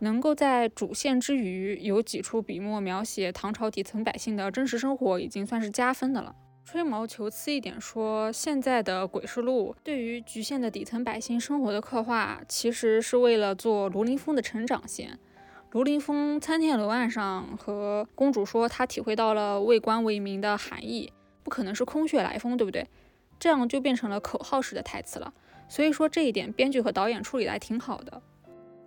[0.00, 6.34] 能够在主线之余有几处笔墨描写唐朝底层百姓的真实生活，已经算是加分的了。
[6.64, 15.18] 吹毛求疵一点说，现在的《鬼市录》对于局限的底层百姓生活的刻画，其实是为了做卢凌风的成长线。
[15.72, 22.86] 卢凌风参天楼案上和公主说他体会到了为官为民的含义，不可能是空穴来风，对不对？
[23.38, 25.32] 这样就变成了口号式的台词了。
[25.68, 28.22] 所以说这一点，编剧和导演处理的还挺好的。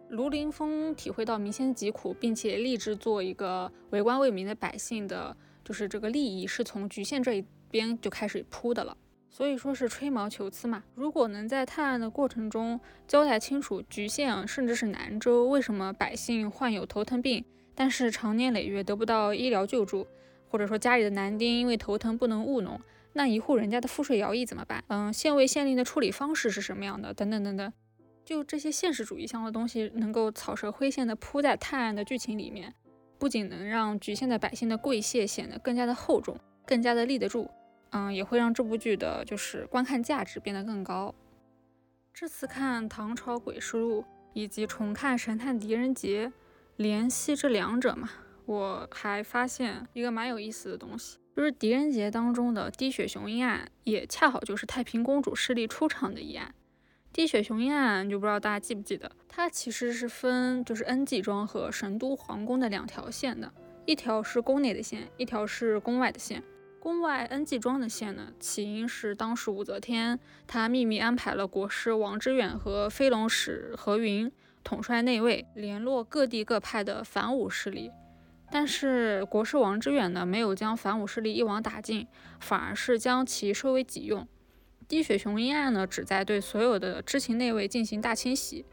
[0.10, 8.96] 卢凌风体会到民间疾苦，并且立志做一个为官为民的百姓的，就是这个利益是从局限这一边就开始铺的了。
[9.30, 10.84] 所以说是吹毛求疵嘛。
[10.94, 20.06] 如果能在探案的过程中交代清楚局限甚至是南州为什么百姓患有头疼病，但是长年累月得不到医疗救助，
[20.48, 22.80] 或者说家里的男丁因为头疼不能务农，
[23.14, 24.84] 那一户人家的赋税徭役怎么办？
[24.90, 27.12] 嗯，县尉县令的处理方式是什么样的？
[27.12, 27.74] 等等等等。
[28.24, 32.74] 就这些现实主义向的东西，能够草蛇灰线的铺在探案的剧情里面，
[33.18, 37.50] 不仅能让局限在百姓的跪谢显得更加的厚重，更加的立得住，
[37.94, 41.14] 嗯，也会让这部剧的就是观看价值变得更高。
[42.14, 44.02] 这次看《唐朝诡事录》
[44.34, 46.28] 以及重看《神探狄仁杰》，
[46.76, 48.10] 联系这两者嘛，
[48.46, 56.54] 我还发现一个蛮有意思的东西，就是狄仁杰当中的滴血雄鹰案，也恰好就是太平公主势力出场的一案。
[57.12, 63.54] 滴血雄鹰案就不知道大家记不记得，它其实是分就是恩济庄和神都皇宫的两条线的，
[63.86, 66.44] 一条是宫内的线，一条是宫外的线。
[66.84, 74.30] 宫外恩济庄的线呢，起因是当时武则天她秘密安排了国师王之远和飞龙使何云
[74.66, 77.90] 统帅内卫，联络各地各派的反武势力，
[78.52, 82.06] 但是国师王之远呢，没有将反武势力一网打尽，
[82.42, 84.28] 反而是将其收为己用。
[84.86, 88.66] 滴血雄鹰案呢，旨在对所有的知情内卫进行大清洗，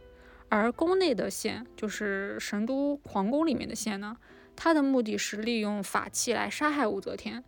[0.48, 4.16] 而宫内的线，就是神都皇宫里面的线呢，
[4.56, 7.44] 它的目的是利用法器来杀害武则天，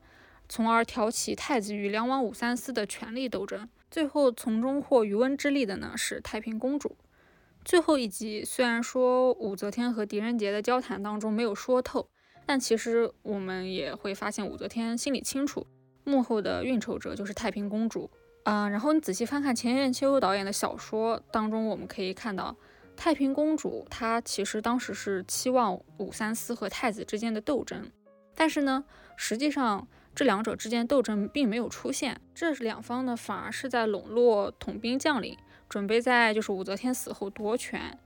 [0.55, 6.95] 从而挑起太子与梁王武三思的权力斗争，最后从中获渔翁之利的呢是太平公主。
[7.65, 12.07] 最后一集虽然说武则天和狄仁杰的交谈当中没有说透，
[12.45, 15.67] 但其实我们也会发现武则天心里清楚，
[16.05, 18.11] 幕后的运筹者就是太平公主。
[18.45, 22.55] 嗯，然后你仔细翻看钱雁秋导演的小说当中，我们可以看到
[22.95, 27.91] 太平公主她其实当时是期望武三思和太子之间的斗争，
[28.35, 28.85] 但是呢，
[29.17, 35.37] 实际上这两者之间斗争并没有出现，这两方呢反而是在笼络统兵将领，
[35.69, 37.99] 准备在就是武则天死后夺权，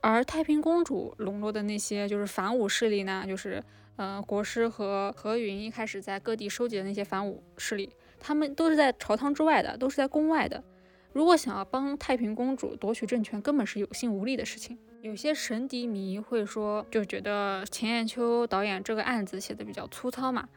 [0.00, 3.62] 而太平公主笼络的那些就是反武势力呢，就是
[3.96, 7.90] 呃国师和何云一开始在各地收集的那些反武势力。
[8.18, 10.64] 他们都是在朝堂之外的，都是在宫外的。
[11.12, 14.76] 如果想要帮太平公主夺取政权，根本是有心无力的事情。
[15.02, 20.48] 有些神敌迷会说，就觉得钱雁秋导演这个案子写的比较粗糙嘛，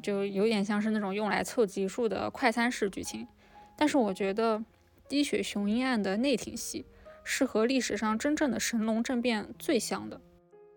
[0.00, 3.26] 就有点像是那种用来凑集数的快餐式剧情。
[3.76, 4.64] 但是我觉得
[5.08, 6.84] 滴血雄鹰案的内廷戏
[7.24, 10.20] 是和历史上真正的神龙政变最像的。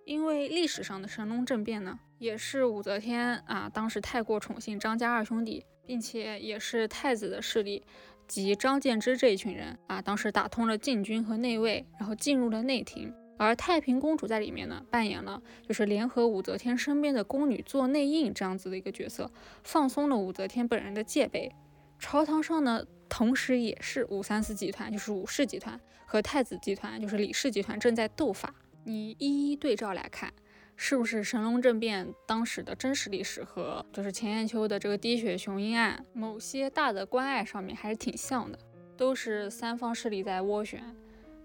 [0.05, 7.83] 因为历史上的神龙政变呢，也是武则天啊当时太过宠幸张家二兄弟，并且也是太子的势力
[8.27, 13.13] 及张建之这一群人啊，当时打通了禁军和内卫，然后进入了内廷。
[13.43, 19.29] 而太平公主在里面呢，扮演了就是联合武则天身边的宫女做内应这样子的一个角色，
[19.63, 21.51] 放松了武则天本人的戒备。
[21.99, 28.53] 朝堂上呢，同时也是武三思集团，就是武氏集团和太子集团，就是李氏集团正在斗法。
[28.83, 30.33] 你一一对照来看，
[30.75, 38.59] 是不是神龙政变当时的真实历史和就是钱雁秋的这个滴血雄鹰案某些大的关爱上面还是挺像的，
[38.97, 40.83] 都是三方势力在斡旋。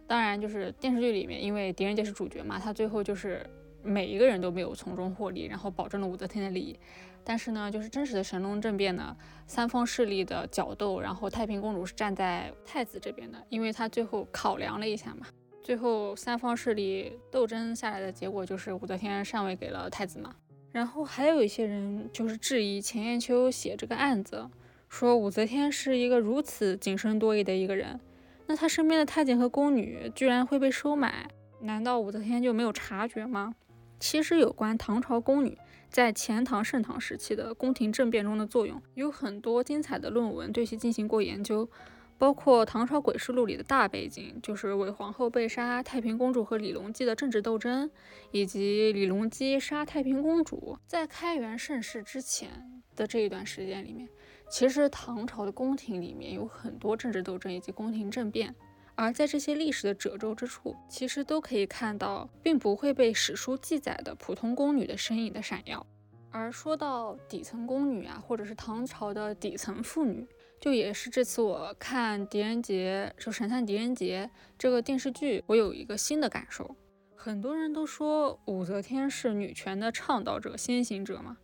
[0.08, 3.44] 当然，就是电视剧里面，因为狄仁杰是主角嘛，他最后就是
[3.82, 6.76] 每一个人都没有从中获利，然后保证了武则天的利益。
[7.22, 9.14] 但是呢，就是真实的神龙政变呢，
[9.46, 15.26] 三方势力的角斗，然后太平公主是站在太子这边的，因为他最后考量了一下嘛，
[15.62, 20.34] 最后三方势力斗争下来的结果就是武则天上位给了太子嘛。
[20.72, 24.48] 然后还有一些人就是质疑钱雁秋写这个案子，
[24.88, 28.00] 说武则天是一个如此谨慎多疑的一个人。
[28.48, 31.28] 那他身边的太监和宫女居然会被收买，
[31.60, 33.54] 难道武则天就没有察觉吗？
[34.00, 35.58] 其实有关唐朝宫女
[35.90, 41.68] 在前唐、盛唐时期的宫廷政变中的作用，有很多精彩的论文对其进行过研究，
[42.16, 47.90] 包括《唐朝诡事录》里的大背景，就是韦皇后被杀、太平公主和李隆基的政治斗争，
[48.30, 50.78] 以及李隆基杀太平公主。
[50.86, 54.08] 在开元盛世之前的这一段时间里面。
[54.50, 58.54] 其实唐朝的宫廷里面有很多政治斗争以及宫廷政变，
[58.94, 65.86] 而在这些历史的褶皱之处，其实都可以看到并不会被史书记载的普通宫女的身影的闪耀。
[66.30, 70.26] 而说到底层宫女啊，或者是唐朝的底层妇女，
[70.60, 76.76] 就也是这次我看狄仁杰就《神探狄仁杰》这个电视剧，我有一个新的感受。
[77.14, 81.36] 很多人都说武则天是女权的倡导者、先行者嘛。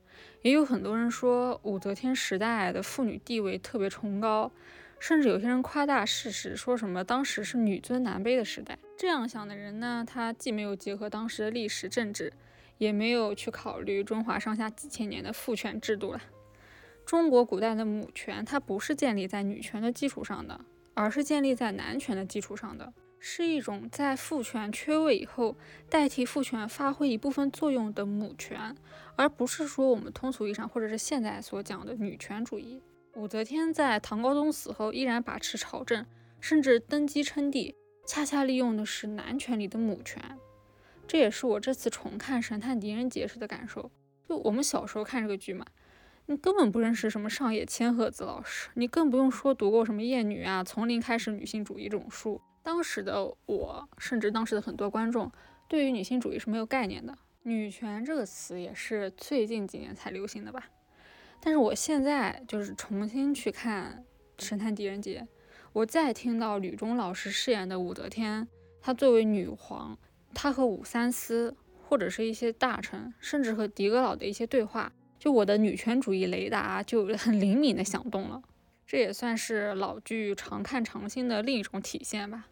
[0.44, 4.52] 也有很多人说武则天时代的妇女地位特别崇高，
[4.98, 8.78] 甚至有些人夸大事实，说什么当时是女尊男卑的时代。
[8.94, 12.30] 这样想的人呢，他既没有结合当时的历史政治，
[12.76, 16.20] 也没有去考虑中华上下几千年的父权制度了。
[17.06, 20.60] 中国古代的母权，它不是建立在女权的基础上的，
[20.92, 22.92] 而是建立在男权的基础上的。
[23.26, 25.56] 是一种在父权缺位以后，
[25.88, 28.76] 代替父权发挥一部分作用的母权，
[29.16, 32.82] 而不是说我们通俗意义上或者是现在所讲的女权主义。
[33.14, 36.04] 武则天在唐高宗死后依然把持朝政，
[36.38, 37.74] 甚至登基称帝，
[38.06, 40.22] 恰恰利用的是男权里的母权。
[41.08, 43.90] 这也是我这次重看《神探狄仁杰》时的感受。
[44.28, 45.64] 就我们小时候看这个剧嘛，
[46.26, 52.38] 你根本不认识什么上野千鹤子老师，你更不用说读过什么《艳女》啊，《从零开始女性主义》这种书。
[52.64, 55.30] 当时的我，甚至当时的很多观众，
[55.68, 57.16] 对于女性主义是没有概念的。
[57.42, 60.64] 女权这个词也是最近几年才流行的吧？
[61.42, 64.02] 但是我现在就是重新去看
[64.42, 65.20] 《神探狄仁杰》，
[65.74, 68.48] 我再听到吕中老师饰演的武则天，
[68.80, 69.98] 她作为女皇，
[70.32, 71.54] 她和武三思
[71.86, 78.42] 或者是一些大臣，甚至和狄阁老的一些对话，就我的女权主义雷达就很灵敏的响动了。
[78.86, 82.46] 这也算是老剧常看常新的另一种体现吧。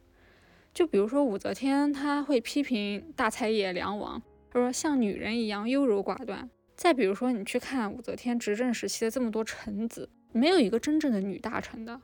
[0.74, 6.48] 就比如说武则天，她会批评大菜叶梁王，她说像女人一样优柔寡断。
[6.74, 12.00] 再比如说，你去看武则天执政时期的这么多臣子，没有一个真正的女大臣的。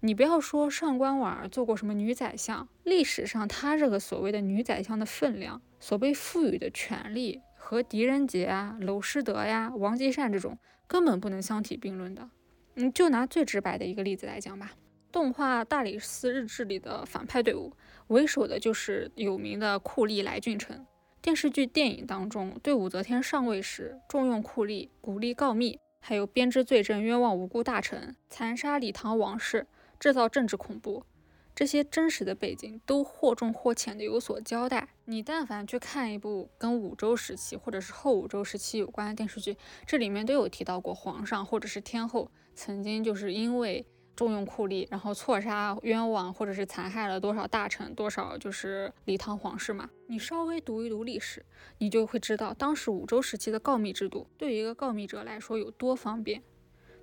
[0.00, 12.30] 你不要说上官婉儿做过什么女宰相，历史上她这个所谓的女宰相的分量，所被赋予的权利，和狄仁杰啊、娄师德呀、王继善这种根本不能相提并论的。
[12.74, 14.72] 你就拿最直白的一个例子来讲吧。
[15.12, 17.72] 动画《大理寺日志》里的反派队伍，
[18.08, 20.86] 为首的就是有名的酷吏来俊臣。
[21.20, 29.66] 电视剧、电影当中，对武则天上位时重用酷吏，鼓励告密，还有编织罪证，冤枉无辜大臣，残杀李唐王室，
[29.98, 31.02] 制造政治恐怖，
[31.52, 34.90] 这些真实的背景都或重或浅的有所交代。
[35.06, 43.84] 你但凡去看一部跟武周时期或者是后武周时期有关的电视剧，这里面都有提到过皇上或者是天后曾经就是因为。
[44.16, 49.88] 重用酷吏，然后错杀、冤枉或者是残害了多少大臣，多少就是李唐皇室嘛？
[50.08, 51.44] 你稍微读一读历史，
[51.78, 56.42] 你就会知道当时武周时期的告密制度对于一个告密者来说有多方便。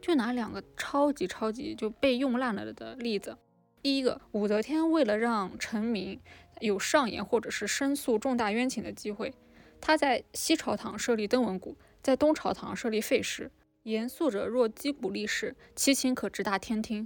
[0.02, 3.38] 就拿两个超级超级就被用烂了的例子，
[3.82, 6.20] 第一个，武则天为了让臣民
[6.60, 9.34] 有上言或者是申诉重大冤情的机会，
[9.80, 13.50] 她在西朝堂设立登闻鼓，在东朝堂设立废室。
[13.84, 17.06] 严肃者若击鼓立誓，其情可直达天听。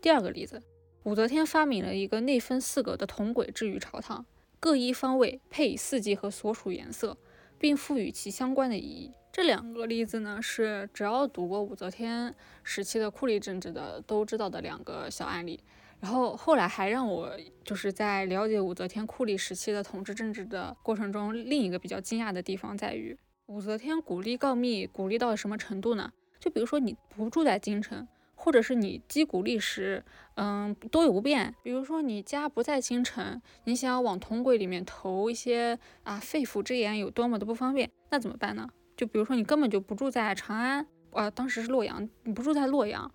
[0.00, 0.62] 第二个例子，
[1.02, 4.24] 武则天发明了一个内分四格的铜轨置于朝堂，
[4.60, 7.18] 各一方位，配以四季和所属颜色，
[7.58, 9.10] 并赋予其相关的意义。
[9.32, 15.58] 这两个例子呢，是只要读过武则天时期的酷吏政治的都知道的两个小案例。
[15.98, 17.30] 然后后来还让我
[17.64, 23.16] 就是在了解武则天酷吏时期的统治政治的过程中，另一个比较惊讶的地方在于，
[23.46, 26.12] 武则天鼓励告密，鼓励到什么程度呢？
[26.38, 28.06] 就比如说你不住在京城。
[28.34, 31.54] 或者是你击鼓立时，嗯，多有不便。
[31.62, 38.68] 比如说你家不在京城，你想要往铜轨里面投一些啊肺腑之言，有多么的不方便，那怎么办呢？
[38.96, 43.08] 就比如说你根本就不住在长安，啊，当时是洛阳，你不住在洛阳，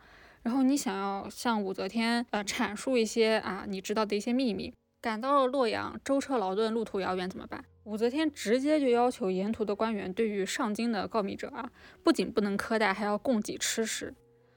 [0.44, 7.64] 然后你想要向武则天呃阐述一些啊你知道的一些秘密，赶到了洛阳，舟车劳顿，路途遥远，怎么办？
[7.84, 11.72] 武则天直接就要求沿途的官员对于上京的告密者啊，
[12.04, 14.14] 不仅不能苛待，还要供给吃食。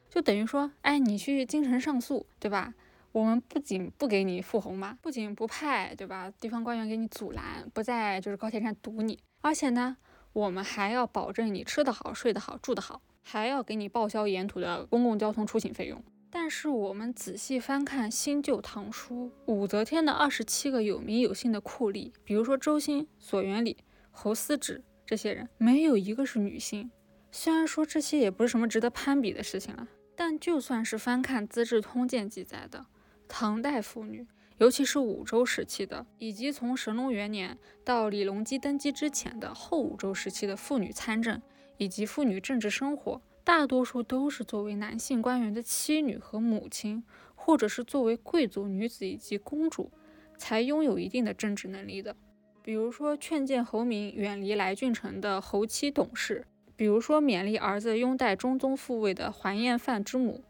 [0.09, 2.75] 就等于说，哎，你去京城上诉，对吧？
[3.13, 6.33] 我们不仅不给你付红嘛，不仅不派，对吧？
[6.41, 9.97] 地方官员给你阻拦，不在就是高铁站堵你，而且呢，
[10.33, 16.03] 我们还要保证你吃得好、睡得好、住得好，还要给你报销沿途的公共交通出行费用。
[16.33, 23.77] 但是我们仔细翻看新旧唐书，武则天的二十七个有名有姓的酷吏，比如说周兴、索元礼、
[24.11, 26.91] 侯思止这些人，没有一个是女性。
[27.33, 29.87] 虽然说这些也不是什么值得攀比的事情了。
[30.17, 32.85] 但就算是翻看《资治通鉴》记载的
[33.27, 34.27] 唐代妇女，
[34.59, 41.41] 尤其是武周时期的，以及从神龙元年到李隆基登基之前的后武周时期的妇女参政
[41.79, 47.03] 以及妇女政治生活，大多数都是作为男性官员的妻女和母亲，
[47.35, 49.91] 或者是作为贵族女子以及公主，
[50.37, 52.15] 才拥有一定的政治能力的。
[52.63, 56.47] 比如说劝谏侯明远离来郡城的侯妻董氏。
[56.77, 60.41] 比如说，勉励儿子拥戴中宗复位的桓彦范之母；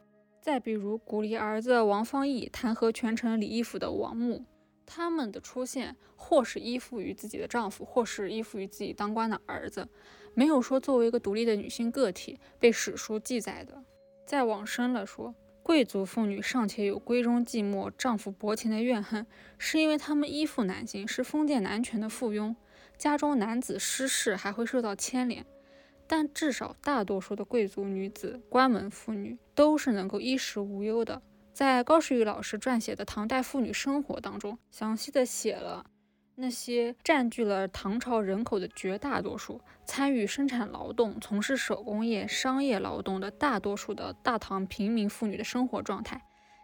[0.41, 4.45] 再比如，鼓励儿子王方义弹劾权臣李义府的王母。
[4.87, 9.89] 他们的出现，或是依附于自己的丈夫，或是依附于自己当官的儿子，
[10.35, 13.83] 没有说作为一个独立的女性个体被史书记载的。
[14.27, 19.27] 再往深了说，贵族妇女尚且有闺中寂寞、丈夫薄情的怨恨，
[19.59, 22.55] 是因为她们依附男性，是封建男权的附庸，
[22.97, 25.45] 家中男子失势还会受到牵连。
[26.07, 31.23] 但至少大多数的贵族女子、关门妇女都是能够衣食无忧的。
[31.53, 35.85] 在高士玉老师撰写的《唐代妇女生活》当中，详细的写了
[36.41, 46.23] 那些占据了唐朝人口的绝大多数、参与生产劳动、从事手工业、商业劳动的大多数的大唐平民妇女的生活状态，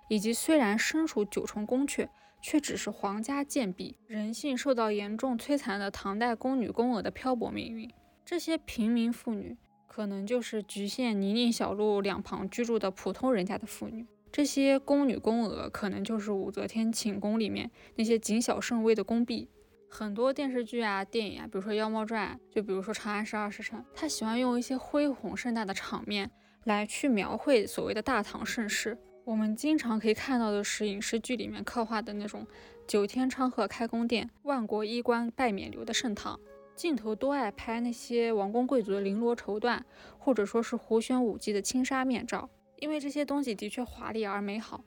[0.09, 2.09] 以及虽然身处九重宫阙，
[2.41, 7.91] 却只是皇家贱婢、人性受到严重摧残的唐代宫女宫娥的漂泊命运。
[8.25, 19.51] 这些平民妇女，可能就是局限泥泞小路两旁居住的普通人家的妇女；这些宫女宫娥，可能就是武则天寝宫里面那些谨小慎微的宫婢。
[19.99, 26.31] 很多电视剧啊、电影啊，比如说《妖猫传》，就比如说《长安十二时辰》，他喜欢用一些恢宏盛大的场面
[26.65, 28.99] 来去描绘所谓的大唐盛世。
[29.25, 32.47] 我们经常可以看到的是影视剧里面刻画的那种
[32.87, 36.39] 九天昌鹤开宫殿、万国衣冠拜冕旒的盛唐。
[36.75, 39.81] 镜头多爱拍那些王公贵族的绫罗绸缎，
[40.19, 44.85] 或者说是胡旋舞姬的轻纱面罩，因为这些东西的确华丽而美好。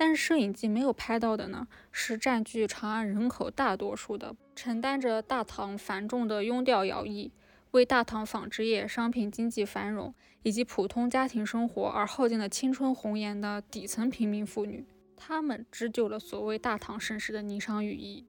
[0.00, 7.30] 但是摄影机没有拍到的呢，是占据长安人口大多数的，承担着大唐繁重的庸调徭役，
[7.72, 14.86] 为大唐纺织业、商品经济繁荣以及普通家庭生活而耗尽了青春红颜的底层平民妇女，
[15.18, 18.24] 她们织就了所谓大唐盛世的霓裳羽衣。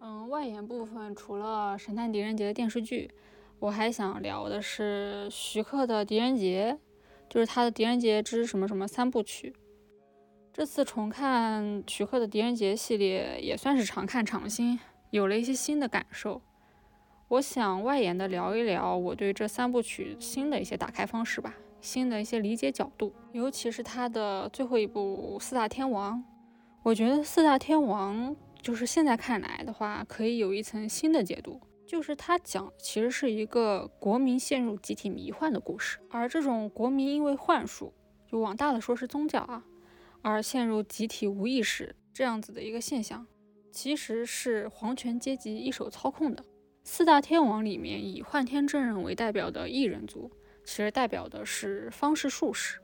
[0.00, 3.08] 嗯，外延部分除了《神探狄仁杰》的电视剧，
[3.60, 6.76] 我还想聊的是徐克的《狄仁杰》，
[7.32, 9.54] 就是他的《狄仁杰之什么什么三部曲》。
[10.58, 14.76] 这次重看徐克的《狄仁杰》系列，也算是常看常新，
[15.10, 16.42] 有了一些新的感受。
[17.28, 26.18] 我想外延的聊一聊我对这三部曲新的一些打开方式吧，新的一些理解角度，尤其是他的最后一部《四大天王》，
[26.82, 28.30] 我觉得《四大天王》。
[28.60, 37.94] 就是现在看来的话，可以有一层新的解读，就是他讲其实是一个国民陷入集体迷幻的故事，而这种国民因为幻术，
[38.26, 39.62] 就往大了说是宗教啊，
[40.22, 43.26] 而陷入集体无意识这样子的一个现象，
[43.72, 46.44] 其实是皇权阶级一手操控的。
[46.84, 50.30] 四大天王里面以幻天真人为代表的异人族，
[50.64, 52.78] 其实代表的是方士术士。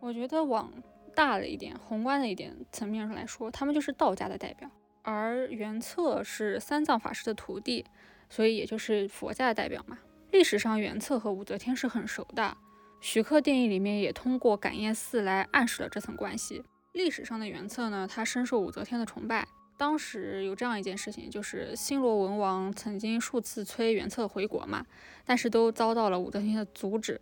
[0.00, 0.72] 我觉得往
[1.14, 4.70] 大了一点、宏观的一点层面上来说，他们就是道家的代表。
[5.02, 7.84] 而元策是三藏法师的徒弟，
[8.28, 9.98] 所以也就是佛家的代表嘛。
[10.30, 12.54] 历史上元策和武则天是很熟的，
[13.00, 16.62] 徐克电影里面也通过感业寺来暗示了这层关系。
[16.92, 19.46] 历史上的元策呢，他深受武则天的崇拜。
[19.76, 24.84] 当时有这样一件事情，就是新罗文王曾经数次催元策回国嘛，
[25.24, 27.20] 但是都遭到了武则天的阻止。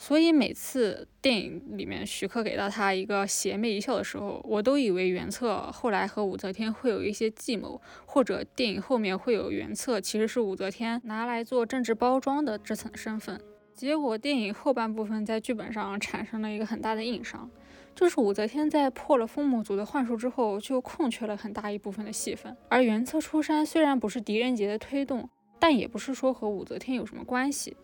[0.00, 13.40] 所以每次电影里面徐克给到他一个邪魅一笑的时候，我都以为元策后来和武则天会有一些计谋，或者电影后面会有元策其实是武则天拿来做政治包装的这层身份。
[13.78, 17.48] 结果电影后半部分在剧本上产生了一个很大的硬伤。
[17.94, 22.56] 就是武则天在破了封魔族的幻术之后，就空缺了很大一部分的戏份。
[22.68, 27.76] 而元策出山虽然不是狄仁杰的推动，但也不是说和武则天有什么关系。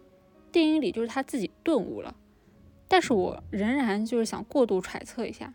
[0.51, 2.17] 电影里就是他自己顿悟了。
[2.89, 5.55] 但是我仍然就是想过度揣测一下，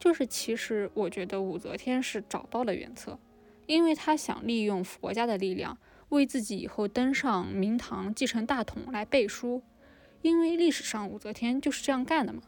[0.00, 3.16] 就是其实我觉得武则天是找到了元策，
[3.66, 5.78] 因为他想利用佛家的力量，
[6.08, 9.62] 为自己以后登上明堂继承大统来背书。
[10.22, 12.42] 因为历史上武则天就是这样干的嘛。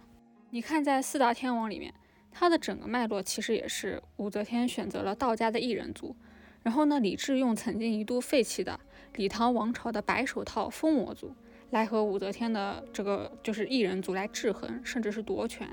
[0.50, 1.92] 你看，在四大天王里面，
[2.30, 6.16] 他的整个脉络其实也是武则天选择了道家的异人族，
[6.62, 8.80] 然后呢，李治用曾经一度废弃的
[9.14, 11.34] 李唐王朝的白手套封魔族，
[11.70, 15.68] 来和武则天的这个就是异人族来制衡，甚至是夺权。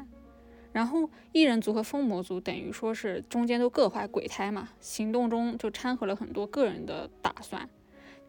[0.74, 7.70] 然后异人族和封魔族等于说是中间都各怀鬼胎嘛，行动中就掺和了很多个人的打算。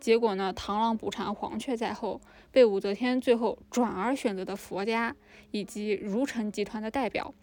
[0.07, 2.20] 结果呢，螳螂捕蝉，黄雀在后，
[2.52, 5.12] 被武则天最后转而选择的佛家
[5.50, 7.34] 以及儒臣集团的代表，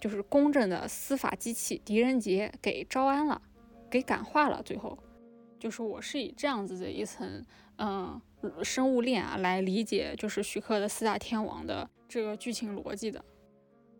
[0.00, 3.40] 就是公正的司法机器狄仁杰给招安了，
[3.88, 4.60] 给感化了。
[4.64, 4.98] 最后，
[5.60, 7.46] 就是我是以这样子的一层
[7.76, 8.20] 嗯
[8.64, 13.24] 生物链啊来理解，就是徐克的四大天王的这个剧情逻辑的。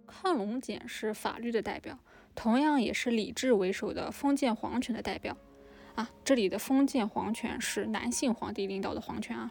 [0.09, 1.97] 亢龙锏是法律的代表，
[2.35, 5.37] 同样也是李治为首的封建皇权的代表。
[5.99, 9.51] 啊，这里的封建皇权是男性皇帝领导的皇权啊，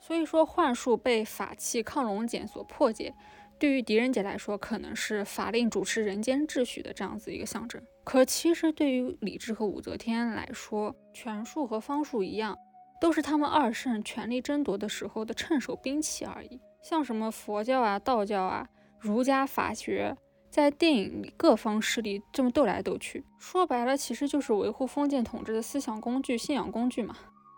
[0.00, 3.14] 所以说幻术被法器亢龙锏所破解，
[3.60, 7.80] 对于狄仁杰来说可能是法令主持人间秩序的这样子一个象征。
[8.02, 12.58] 可其实对于李治和武则天来说，权术和方术一样，
[13.00, 16.60] 都是他们二圣权力争夺的时候的趁手兵器而已。
[16.82, 18.68] 像什么佛教啊、道教啊、
[18.98, 20.16] 儒家法学。
[20.54, 27.16] 在电影里，各方势力这么斗来斗去，说白了，其实就是维护封建统治的思想工具、信仰工具嘛。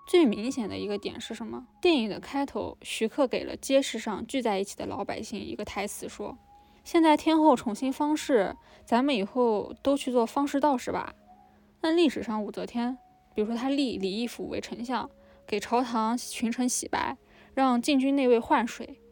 [0.08, 1.66] 最明显的一个点是什么？
[1.78, 6.38] 电影的开头，徐克给了街市上聚在一起的老百姓一个台词，说
[6.84, 11.12] ：“现在天后宠幸方士，咱们以后都去做方士道士吧。”
[11.82, 12.96] 那历史上武则天，
[13.34, 15.10] 比如说她立李义府为丞相，
[15.46, 17.18] 给朝堂群臣洗白，
[17.52, 19.02] 让禁军内卫换水。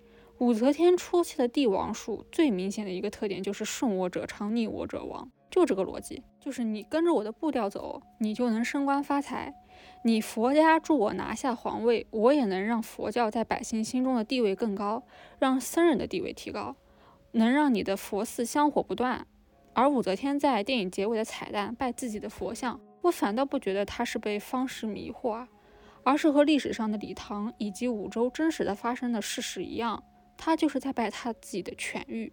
[0.44, 9.54] 武则天初期的帝王术最明显的一个特点就是顺我者昌，逆我者亡，就这个逻辑，就是你跟着我的步调走，你就能升官发财。
[10.02, 15.02] 你佛家助我拿下皇位，我也能让佛教在百姓心中的地位更高，
[15.38, 16.76] 让僧人的地位提高，
[17.32, 19.26] 能让你的佛寺香火不断。
[19.72, 25.48] 而武则天在电影结尾的彩蛋拜自己的佛像，我反倒不觉得她是被方士迷惑啊，
[26.02, 30.04] 而是和历史上的李唐以及武周真实的发生的事实一样。
[30.36, 32.32] 他就是在拜他自己的痊愈。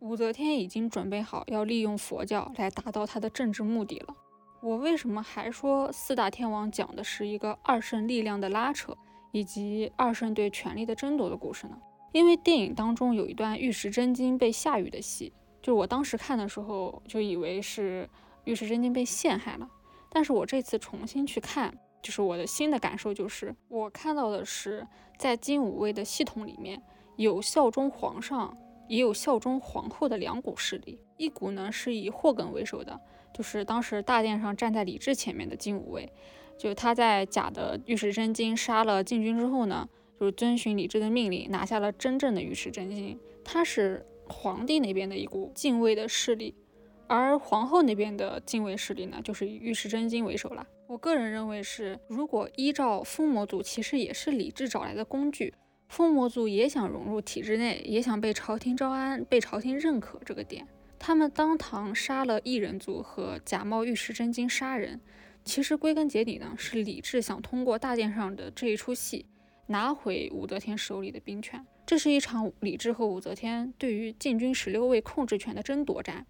[0.00, 4.16] 武则天已经准备好要利用佛教来达到他的政治目的了。
[4.60, 8.96] 我为什么还说四大天王讲的是一个二圣力量的拉扯，
[9.30, 11.76] 以及二圣对权力的争夺的故事呢？
[12.12, 15.32] 因为电影当中有一段玉石真经被下雨的戏，
[15.62, 18.08] 就我当时看的时候就以为是
[18.44, 19.70] 玉石真经被陷害了，
[20.10, 21.72] 但是我这次重新去看，
[22.02, 24.86] 就是我的新的感受就是，我看到的是
[25.16, 26.82] 在金武卫的系统里面。
[27.16, 28.56] 有效忠皇上，
[28.88, 30.98] 也有效忠皇后的两股势力。
[31.16, 33.00] 一股呢是以霍艮为首的，
[33.32, 36.12] 就是当时大殿上站在李治前面的金武卫。
[36.58, 39.88] 就他在假的玉石真经杀了禁军之后呢，
[40.18, 43.18] 就是遵循李治的命令，拿下了真正的玉石真经。
[43.44, 46.54] 他是皇帝那边的一股禁卫的势力，
[47.08, 50.64] 而皇后那边的禁卫势力呢，就是以玉石真经为首了。
[50.86, 55.54] 我个人认为是，如果依照封魔族，其实也是李治找来的工具。
[55.92, 60.18] 封魔族也想融入体制内，也想被朝廷招安、被朝廷认可。
[60.24, 60.66] 这个点，
[60.98, 64.98] 他们当堂杀了异人族和假冒玉石真经杀人。
[65.44, 69.26] 其实归根结底呢，是李治想通过大殿上的这一出戏，
[69.66, 71.62] 拿回武则天手里的兵权。
[71.84, 76.24] 这是一场李治和武则天对于禁军十六卫控制权的争夺战。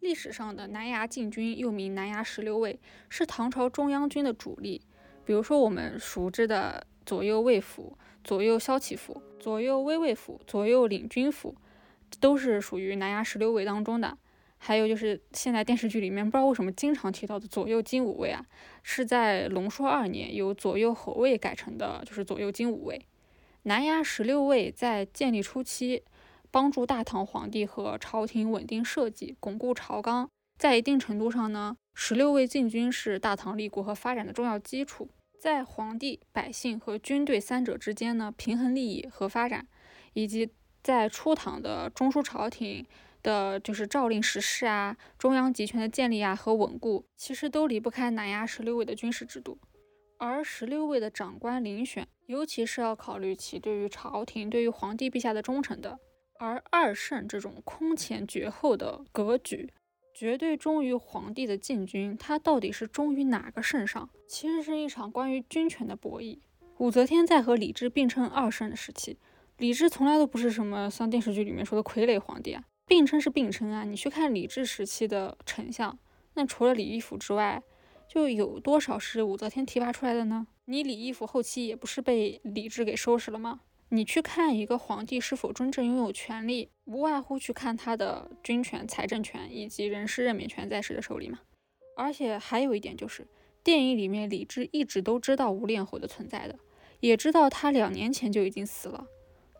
[0.00, 4.80] 历史上的南衙禁军又名南衙十六卫，是唐朝中央军的主力。
[5.26, 7.98] 比如说我们熟知的左右卫府。
[8.24, 11.54] 左右骁骑府、左右威卫府、左右领军府，
[12.20, 14.16] 都是属于南衙十六卫当中的。
[14.58, 18.46] 还有就是现在电视剧里面不知道为什么经常提到的左右金吾卫啊，
[18.84, 23.04] 是在龙朔二年由左右侯卫改成的，就是左右金吾卫。
[23.64, 26.04] 南衙十六卫在建立初期
[26.52, 30.28] 帮助大唐皇帝和朝廷稳定社稷，巩固朝纲。
[30.58, 35.08] 在一定程度上呢，十六卫禁军是大唐立国和发展的重要基础，
[35.42, 39.66] 在皇帝、百姓和军队三者之间呢，平衡利益和发展，
[40.12, 40.48] 以及
[40.84, 42.86] 在初唐的中枢朝廷
[43.24, 49.58] 的，就是诏令实施啊，中央集权的建立啊和稳固，其实都离不开南压十六位的军事制度。
[50.16, 55.98] 而十六位的长官遴选，尤其是要考虑其对于朝廷、对于皇帝陛下的忠诚的。
[56.38, 59.72] 而二圣这种空前绝后的格局。
[60.14, 64.08] 绝对忠于皇帝的禁军，他到底是忠于哪个圣上？
[64.26, 66.38] 其实是一场关于军权的博弈。
[66.78, 69.16] 武则天在和李治并称二圣的时期，
[69.58, 73.84] 李治从来都不是什么像电视剧里面说的傀儡皇帝啊，并称是并称啊。
[73.84, 75.98] 你去看李治时期的丞相，
[76.34, 77.62] 那除了李义府之外，
[78.08, 80.46] 就有多少是武则天提拔出来的呢？
[80.66, 83.60] 你李义府后期也不是被李治给收拾了吗？
[83.88, 91.38] 你去看一个皇帝是否真正拥有权力，无外乎去看他的军权、财政权以及人事任免权在谁的手里嘛。
[91.96, 93.26] 而且还有一点就是，
[93.62, 96.58] 电影里面李治一直都知道吴恋侯的存在的，
[97.00, 99.06] 也知道他两年前就已经死了。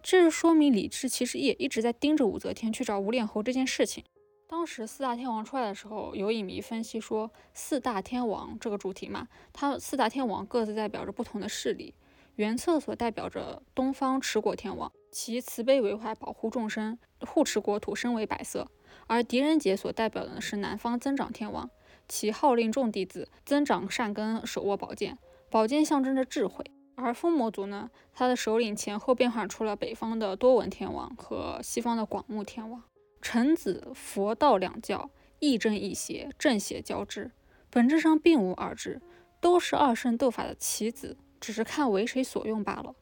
[0.03, 4.03] 这说明李治其实也一直在盯着武则天去找吴恋侯这件事情。
[4.49, 11.95] 当时四大天王出来的时候，有影迷分析说，四大天王这个主题嘛，他四大天王各自代表着不同的势力。
[12.37, 18.67] 原册所代表着东方持国天王，其慈悲为怀，保护众生，护持国土，身为百色；
[19.07, 21.71] 而狄仁杰所代表的是南方增长天王，
[22.09, 25.19] 其号令众弟子增长善根，手握宝剑，
[25.51, 26.65] 宝剑象征着智慧。
[26.95, 32.83] 而风魔族呢，他的首领前后变换出了北方的多闻天王和西方的广目天王。
[33.21, 37.31] 臣子佛道两教，亦正亦邪，正邪交织，
[37.71, 39.01] 本质上并无二致，
[39.41, 41.17] 都是二圣斗法的棋子。
[41.43, 42.95] 只是看为谁所用罢了。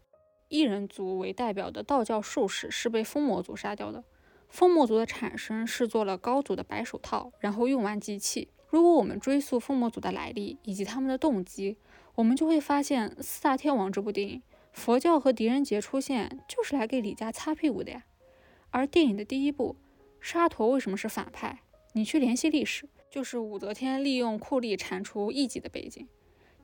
[0.49, 4.03] 异人族为代表的道教术士是被风魔族杀掉的。
[4.49, 8.49] 风魔族的产生是做了高祖的白手套，然后用完即弃。
[8.67, 11.77] 如果我们追溯风魔族的来历以及他们的动机，
[12.15, 18.05] 我们就会发现《四大天王》这部电影，佛教和狄仁杰出现就是来给李家擦屁股的呀。
[18.71, 19.77] 而电影的第一部
[20.19, 21.61] 沙陀为什么是反派？
[21.93, 26.09] 你去联系历史，就是武则天利用酷吏铲除异己的背景。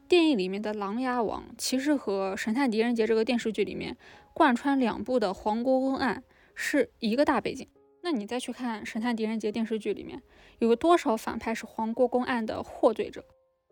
[0.09, 3.97] 电影里面的琅琊王，其实和《神探狄仁杰》这个电视剧里面
[4.33, 6.23] 贯穿两部的黄国公案
[6.55, 7.67] 是一个大背景。
[8.03, 10.23] 那你再去看《神探狄仁杰》电视剧里面，
[10.61, 13.25] 有多少反派是黄国公案的获罪者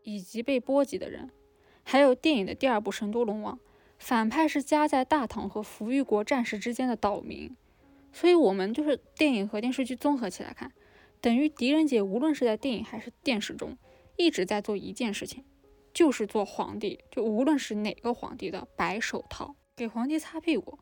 [0.02, 1.30] 以及被波及的人？
[1.84, 3.56] 还有电影的第二部《神都龙王》，
[3.98, 7.54] 反派是夹在大唐和扶余国战士之间的岛民。
[8.12, 10.72] 所以，我们就是电影和电视剧综合起来看，
[11.20, 13.76] 等于狄仁杰无论是在电影还是电视中，
[14.16, 15.44] 一直在做一件事情。
[15.94, 20.78] 就是做皇帝，就无论是哪个皇帝的白手套，给皇帝擦屁股。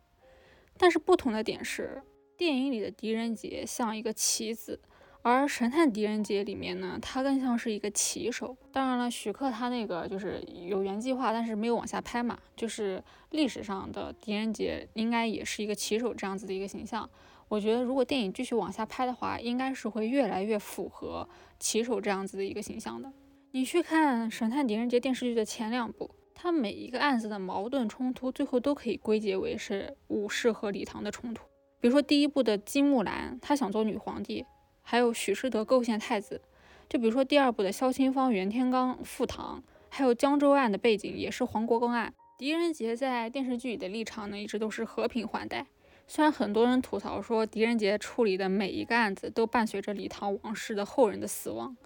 [0.78, 2.02] 但是不同的点是，
[2.36, 4.80] 电影里的狄仁杰像一个棋子，
[5.20, 8.56] 而《神探狄仁杰》里面呢，他更像是一个棋手。
[8.72, 12.38] 当然了，徐克他那个就是有原计划，但是没有往下拍嘛。
[12.56, 17.08] 就是历史上的狄仁杰应该也是一个棋手这样子的一个形象。
[17.48, 21.28] 我觉得如果电影继续往下拍的话，应该是会越来越符合
[21.60, 23.12] 棋手这样子的一个形象的。
[23.54, 31.44] 你去看《神探狄仁杰》电视剧的前两部，他每一个案子的矛盾冲突，最后都可以归结为是武士和李唐的冲突。
[31.78, 34.46] 比如说第一部的金木兰，她想做女皇帝，
[34.80, 36.38] 还有许世德构陷太子；
[36.88, 42.14] 就比如说第二部的萧清芳、袁天罡赴唐，还有江州案的背景也是黄国公案。
[42.38, 45.66] 狄仁杰在电视剧里的立场呢，一直都是和平换代。
[46.08, 51.76] 虽然很多人吐槽说狄仁杰处理的每一个案子都伴随着李唐王室的后人的死亡。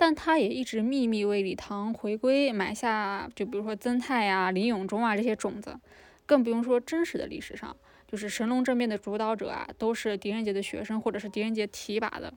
[0.00, 5.78] 但他也一直秘密为李唐回归埋下，就比如说曾泰呀、林永忠啊这些种子，
[6.24, 7.76] 更不用说真实的历史上，
[8.08, 12.32] 就是神龙政变的主导者啊，都是狄仁杰的学生或者是狄仁杰提拔的，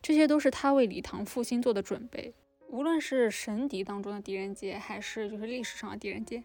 [0.00, 2.32] 这些都是他为李唐复兴做的准备。
[2.70, 6.42] 无论是神邸当中的狄仁杰，还是就是历史上的狄仁杰，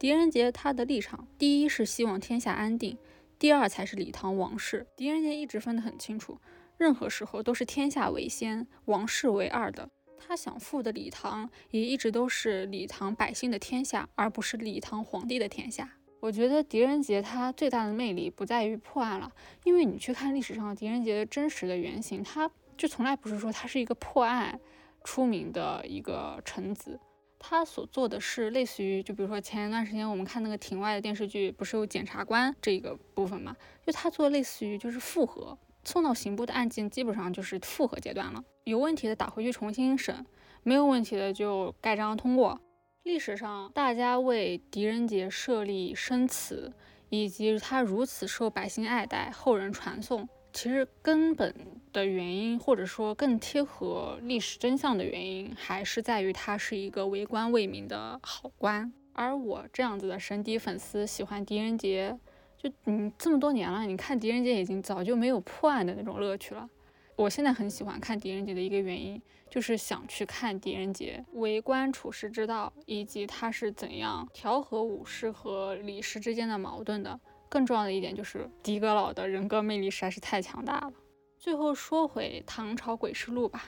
[0.00, 2.98] 狄仁杰他的立场，第一是希望天下安定，
[3.38, 4.84] 第二才是李唐王室。
[4.96, 6.40] 狄仁杰一直分得很清楚，
[6.76, 9.88] 任何时候都是天下为先，王室为二的。
[10.18, 15.94] 他想富的李唐，也一直都是李唐百姓的天下，而不是李唐皇帝的天下。
[16.20, 24.58] 我觉得狄仁杰他最大的魅力不在于破案了，因为你去看历史上狄仁杰的真实的原型，他就从来不是说他是一个破案
[25.04, 26.98] 出名的一个臣子，
[27.38, 33.56] 他所做的是类似于，就比如说前一段时间我们看那个庭外的电视剧，不是有检察官这个部分嘛？
[33.86, 35.56] 就他做类似于就是复核。
[35.88, 40.26] 送到刑部的案件基本上就是复核阶段了，有问题的打回去重新审，
[40.62, 42.60] 没有问题的就盖章通过。
[43.04, 46.70] 历史上大家为狄仁杰设立生祠，
[47.08, 51.54] 以及他如此受百姓爱戴、后人传颂，其实根本
[51.90, 58.92] 的原因，或者说更贴合历史真相的原因，还是在于他是一个为官为民的好官。
[59.14, 62.18] 而我这样子的神邸粉丝喜欢狄仁杰，
[62.58, 66.68] 就你这么多年了，你看狄仁杰已经早就没有破案的那种乐趣了。
[67.14, 77.18] 我现在很喜欢看狄仁杰的一个原因，就是想去看狄仁杰为官处世之道，以及他是怎样调和武士和李氏之间的矛盾的。
[77.48, 80.92] 更重要的一点就是狄阁老的人格魅力实在是太强大了。
[81.38, 83.64] 最后说回《唐朝诡事录》吧，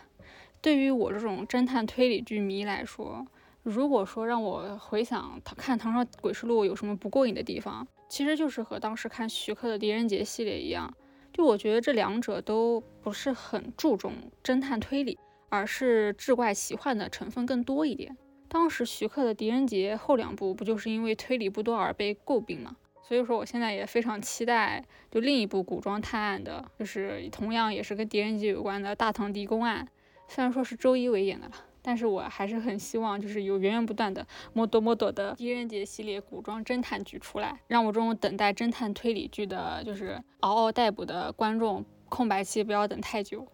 [0.61, 3.27] 对于我这种侦探推理剧迷来说，
[3.63, 10.93] 如果说让我回想看《唐朝诡事录》有什么不过瘾的地方，其实就是和当时看徐克的《狄仁杰》系列一样。
[11.33, 15.17] 就我觉得这两者都不是很注重侦探推理，
[15.49, 18.15] 而是志怪奇幻的成分更多一点。
[18.49, 22.77] 当时徐克的《狄仁杰》后两部不就是因为推理不多而被诟病吗？
[23.01, 29.85] 所以说我现在也非常期待，就另一部古装探案的，就是同样也是跟狄仁杰有关的《大唐狄公案》，
[30.27, 31.55] 虽然说是周一围演的了。
[31.91, 43.45] 但是我还是很希望，就是有源源不断的摩多摩多的狄仁杰系列古装侦探剧出来，让我这种等待侦探推理剧的，就是嗷嗷待哺的观众，空白期不要等太久。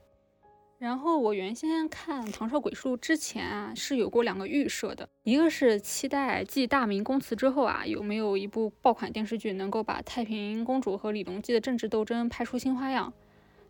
[0.79, 13.11] 然后我原先看《唐朝诡事录》之前啊，是有过两个预设的，一个是期待继《大明宫词》之后啊，有没有一部爆款电视剧能够把太平公主和李隆基的政治斗争拍出新花样，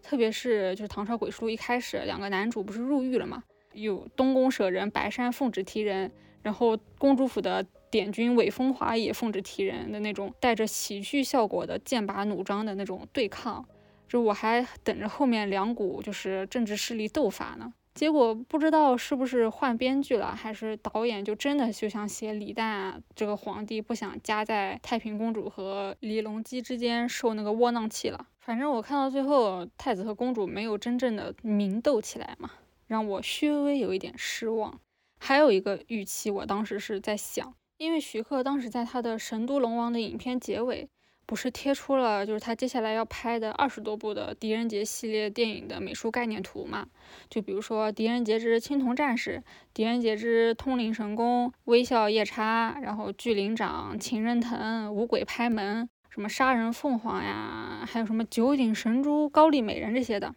[0.02, 3.44] 特别是就是《唐朝诡事录》一开始两个男主不是入狱了吗？
[3.77, 6.11] 有东宫舍人白山奉旨提人，
[6.43, 13.64] 然后公主府的典军韦风华也奉旨提人的那种带着喜剧效果的剑拔弩张的那种对抗，
[14.09, 17.72] 就我还等着后面两股就是政治势力斗法呢。
[17.95, 28.27] 结果不知道是不是换编剧了，还是导演就真的就想写李旦这个皇帝不想夹在太平公主和李隆基之间受那个窝囊气了。
[28.39, 32.51] 反正我看到最后，太子和公主没有真正的明斗起来嘛。
[32.87, 34.80] 让我稍微有一点失望。
[35.18, 40.89] 还有一个预期，我当时是在想，因为徐克当时在他的《神都龙王》的影片结尾，
[41.24, 46.87] 不是贴出了就是他接下来要拍的二十多部的狄仁杰系列电影的美术概念图嘛？
[47.28, 49.39] 就比如说《狄仁杰之青铜战士》
[49.74, 60.34] 《狄仁杰之通灵神功》《微笑夜叉》，然后《巨灵掌》《情人藤》《五鬼拍门》什么杀人凤凰呀，还有什么九鼎神珠、高丽美人这些的。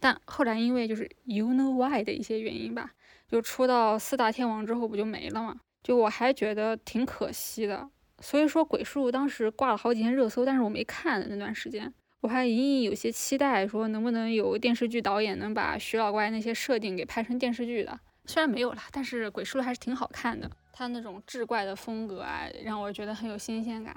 [0.00, 2.90] 但后来因为就是 you know why 的一些原因吧，
[3.28, 5.56] 就出到四大天王之后不就没了嘛？
[5.82, 7.88] 就我还觉得挺可惜的。
[8.20, 17.98] 所以说鬼畜当时挂了好几天热搜，但是我没看那段时间，我还隐隐有些期待，说能不能有电视剧导演能把徐老怪那些设定给拍成电视剧的。
[18.26, 23.94] 虽然没有了，但是鬼畜还是挺好看的，他那种志怪的风格啊，让我觉得很有新鲜感。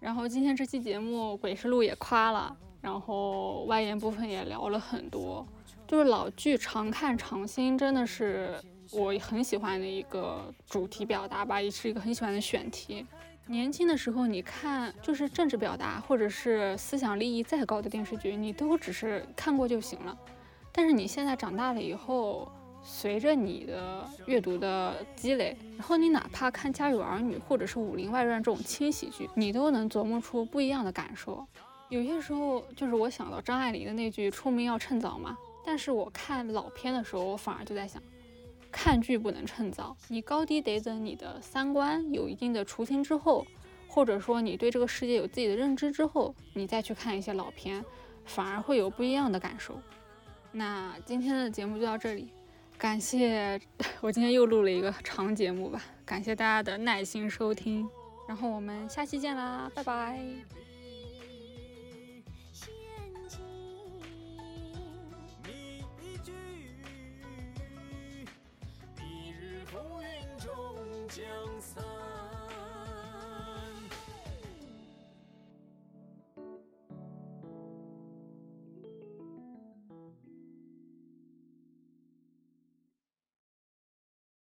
[0.00, 2.56] 然后今天这期节目鬼事录也夸了。
[2.80, 5.46] 然后外延部分也聊了很多，
[5.86, 8.60] 就是老剧常看常新，真的是
[8.92, 13.04] 我很喜欢的一个主题表达吧，也是一个很喜欢的选题。
[13.46, 20.16] 年轻的时候你看，就是政治表达或者是思想利益再高的电视剧，你都只是看过就行了。
[20.70, 22.52] 但是你现在长大了以后，
[22.82, 31.46] 随着你的阅读的积累，然后你哪怕看《家有儿女》或者是《武林外传》这种轻喜剧，你都能琢磨出不一样的感受。
[31.88, 38.02] 有些时候就是我想到张爱玲的那句“出名要趁早”嘛，但是我看老片的时候，我反而就在想，
[38.70, 43.46] 看剧不能趁早，你高低得等你的三观有一定的雏形之后，
[43.86, 47.82] 或者说你对这个世界有自己的认知之后，你再去看一些老片，
[48.26, 49.80] 反而会有不一样的感受。
[50.52, 52.28] 那今天的节目就到这里，
[52.76, 53.58] 感谢
[54.02, 57.88] 我今天又录了一个长节目吧，感谢大家的耐心收听，
[58.26, 60.67] 然后我们下期见啦，拜拜。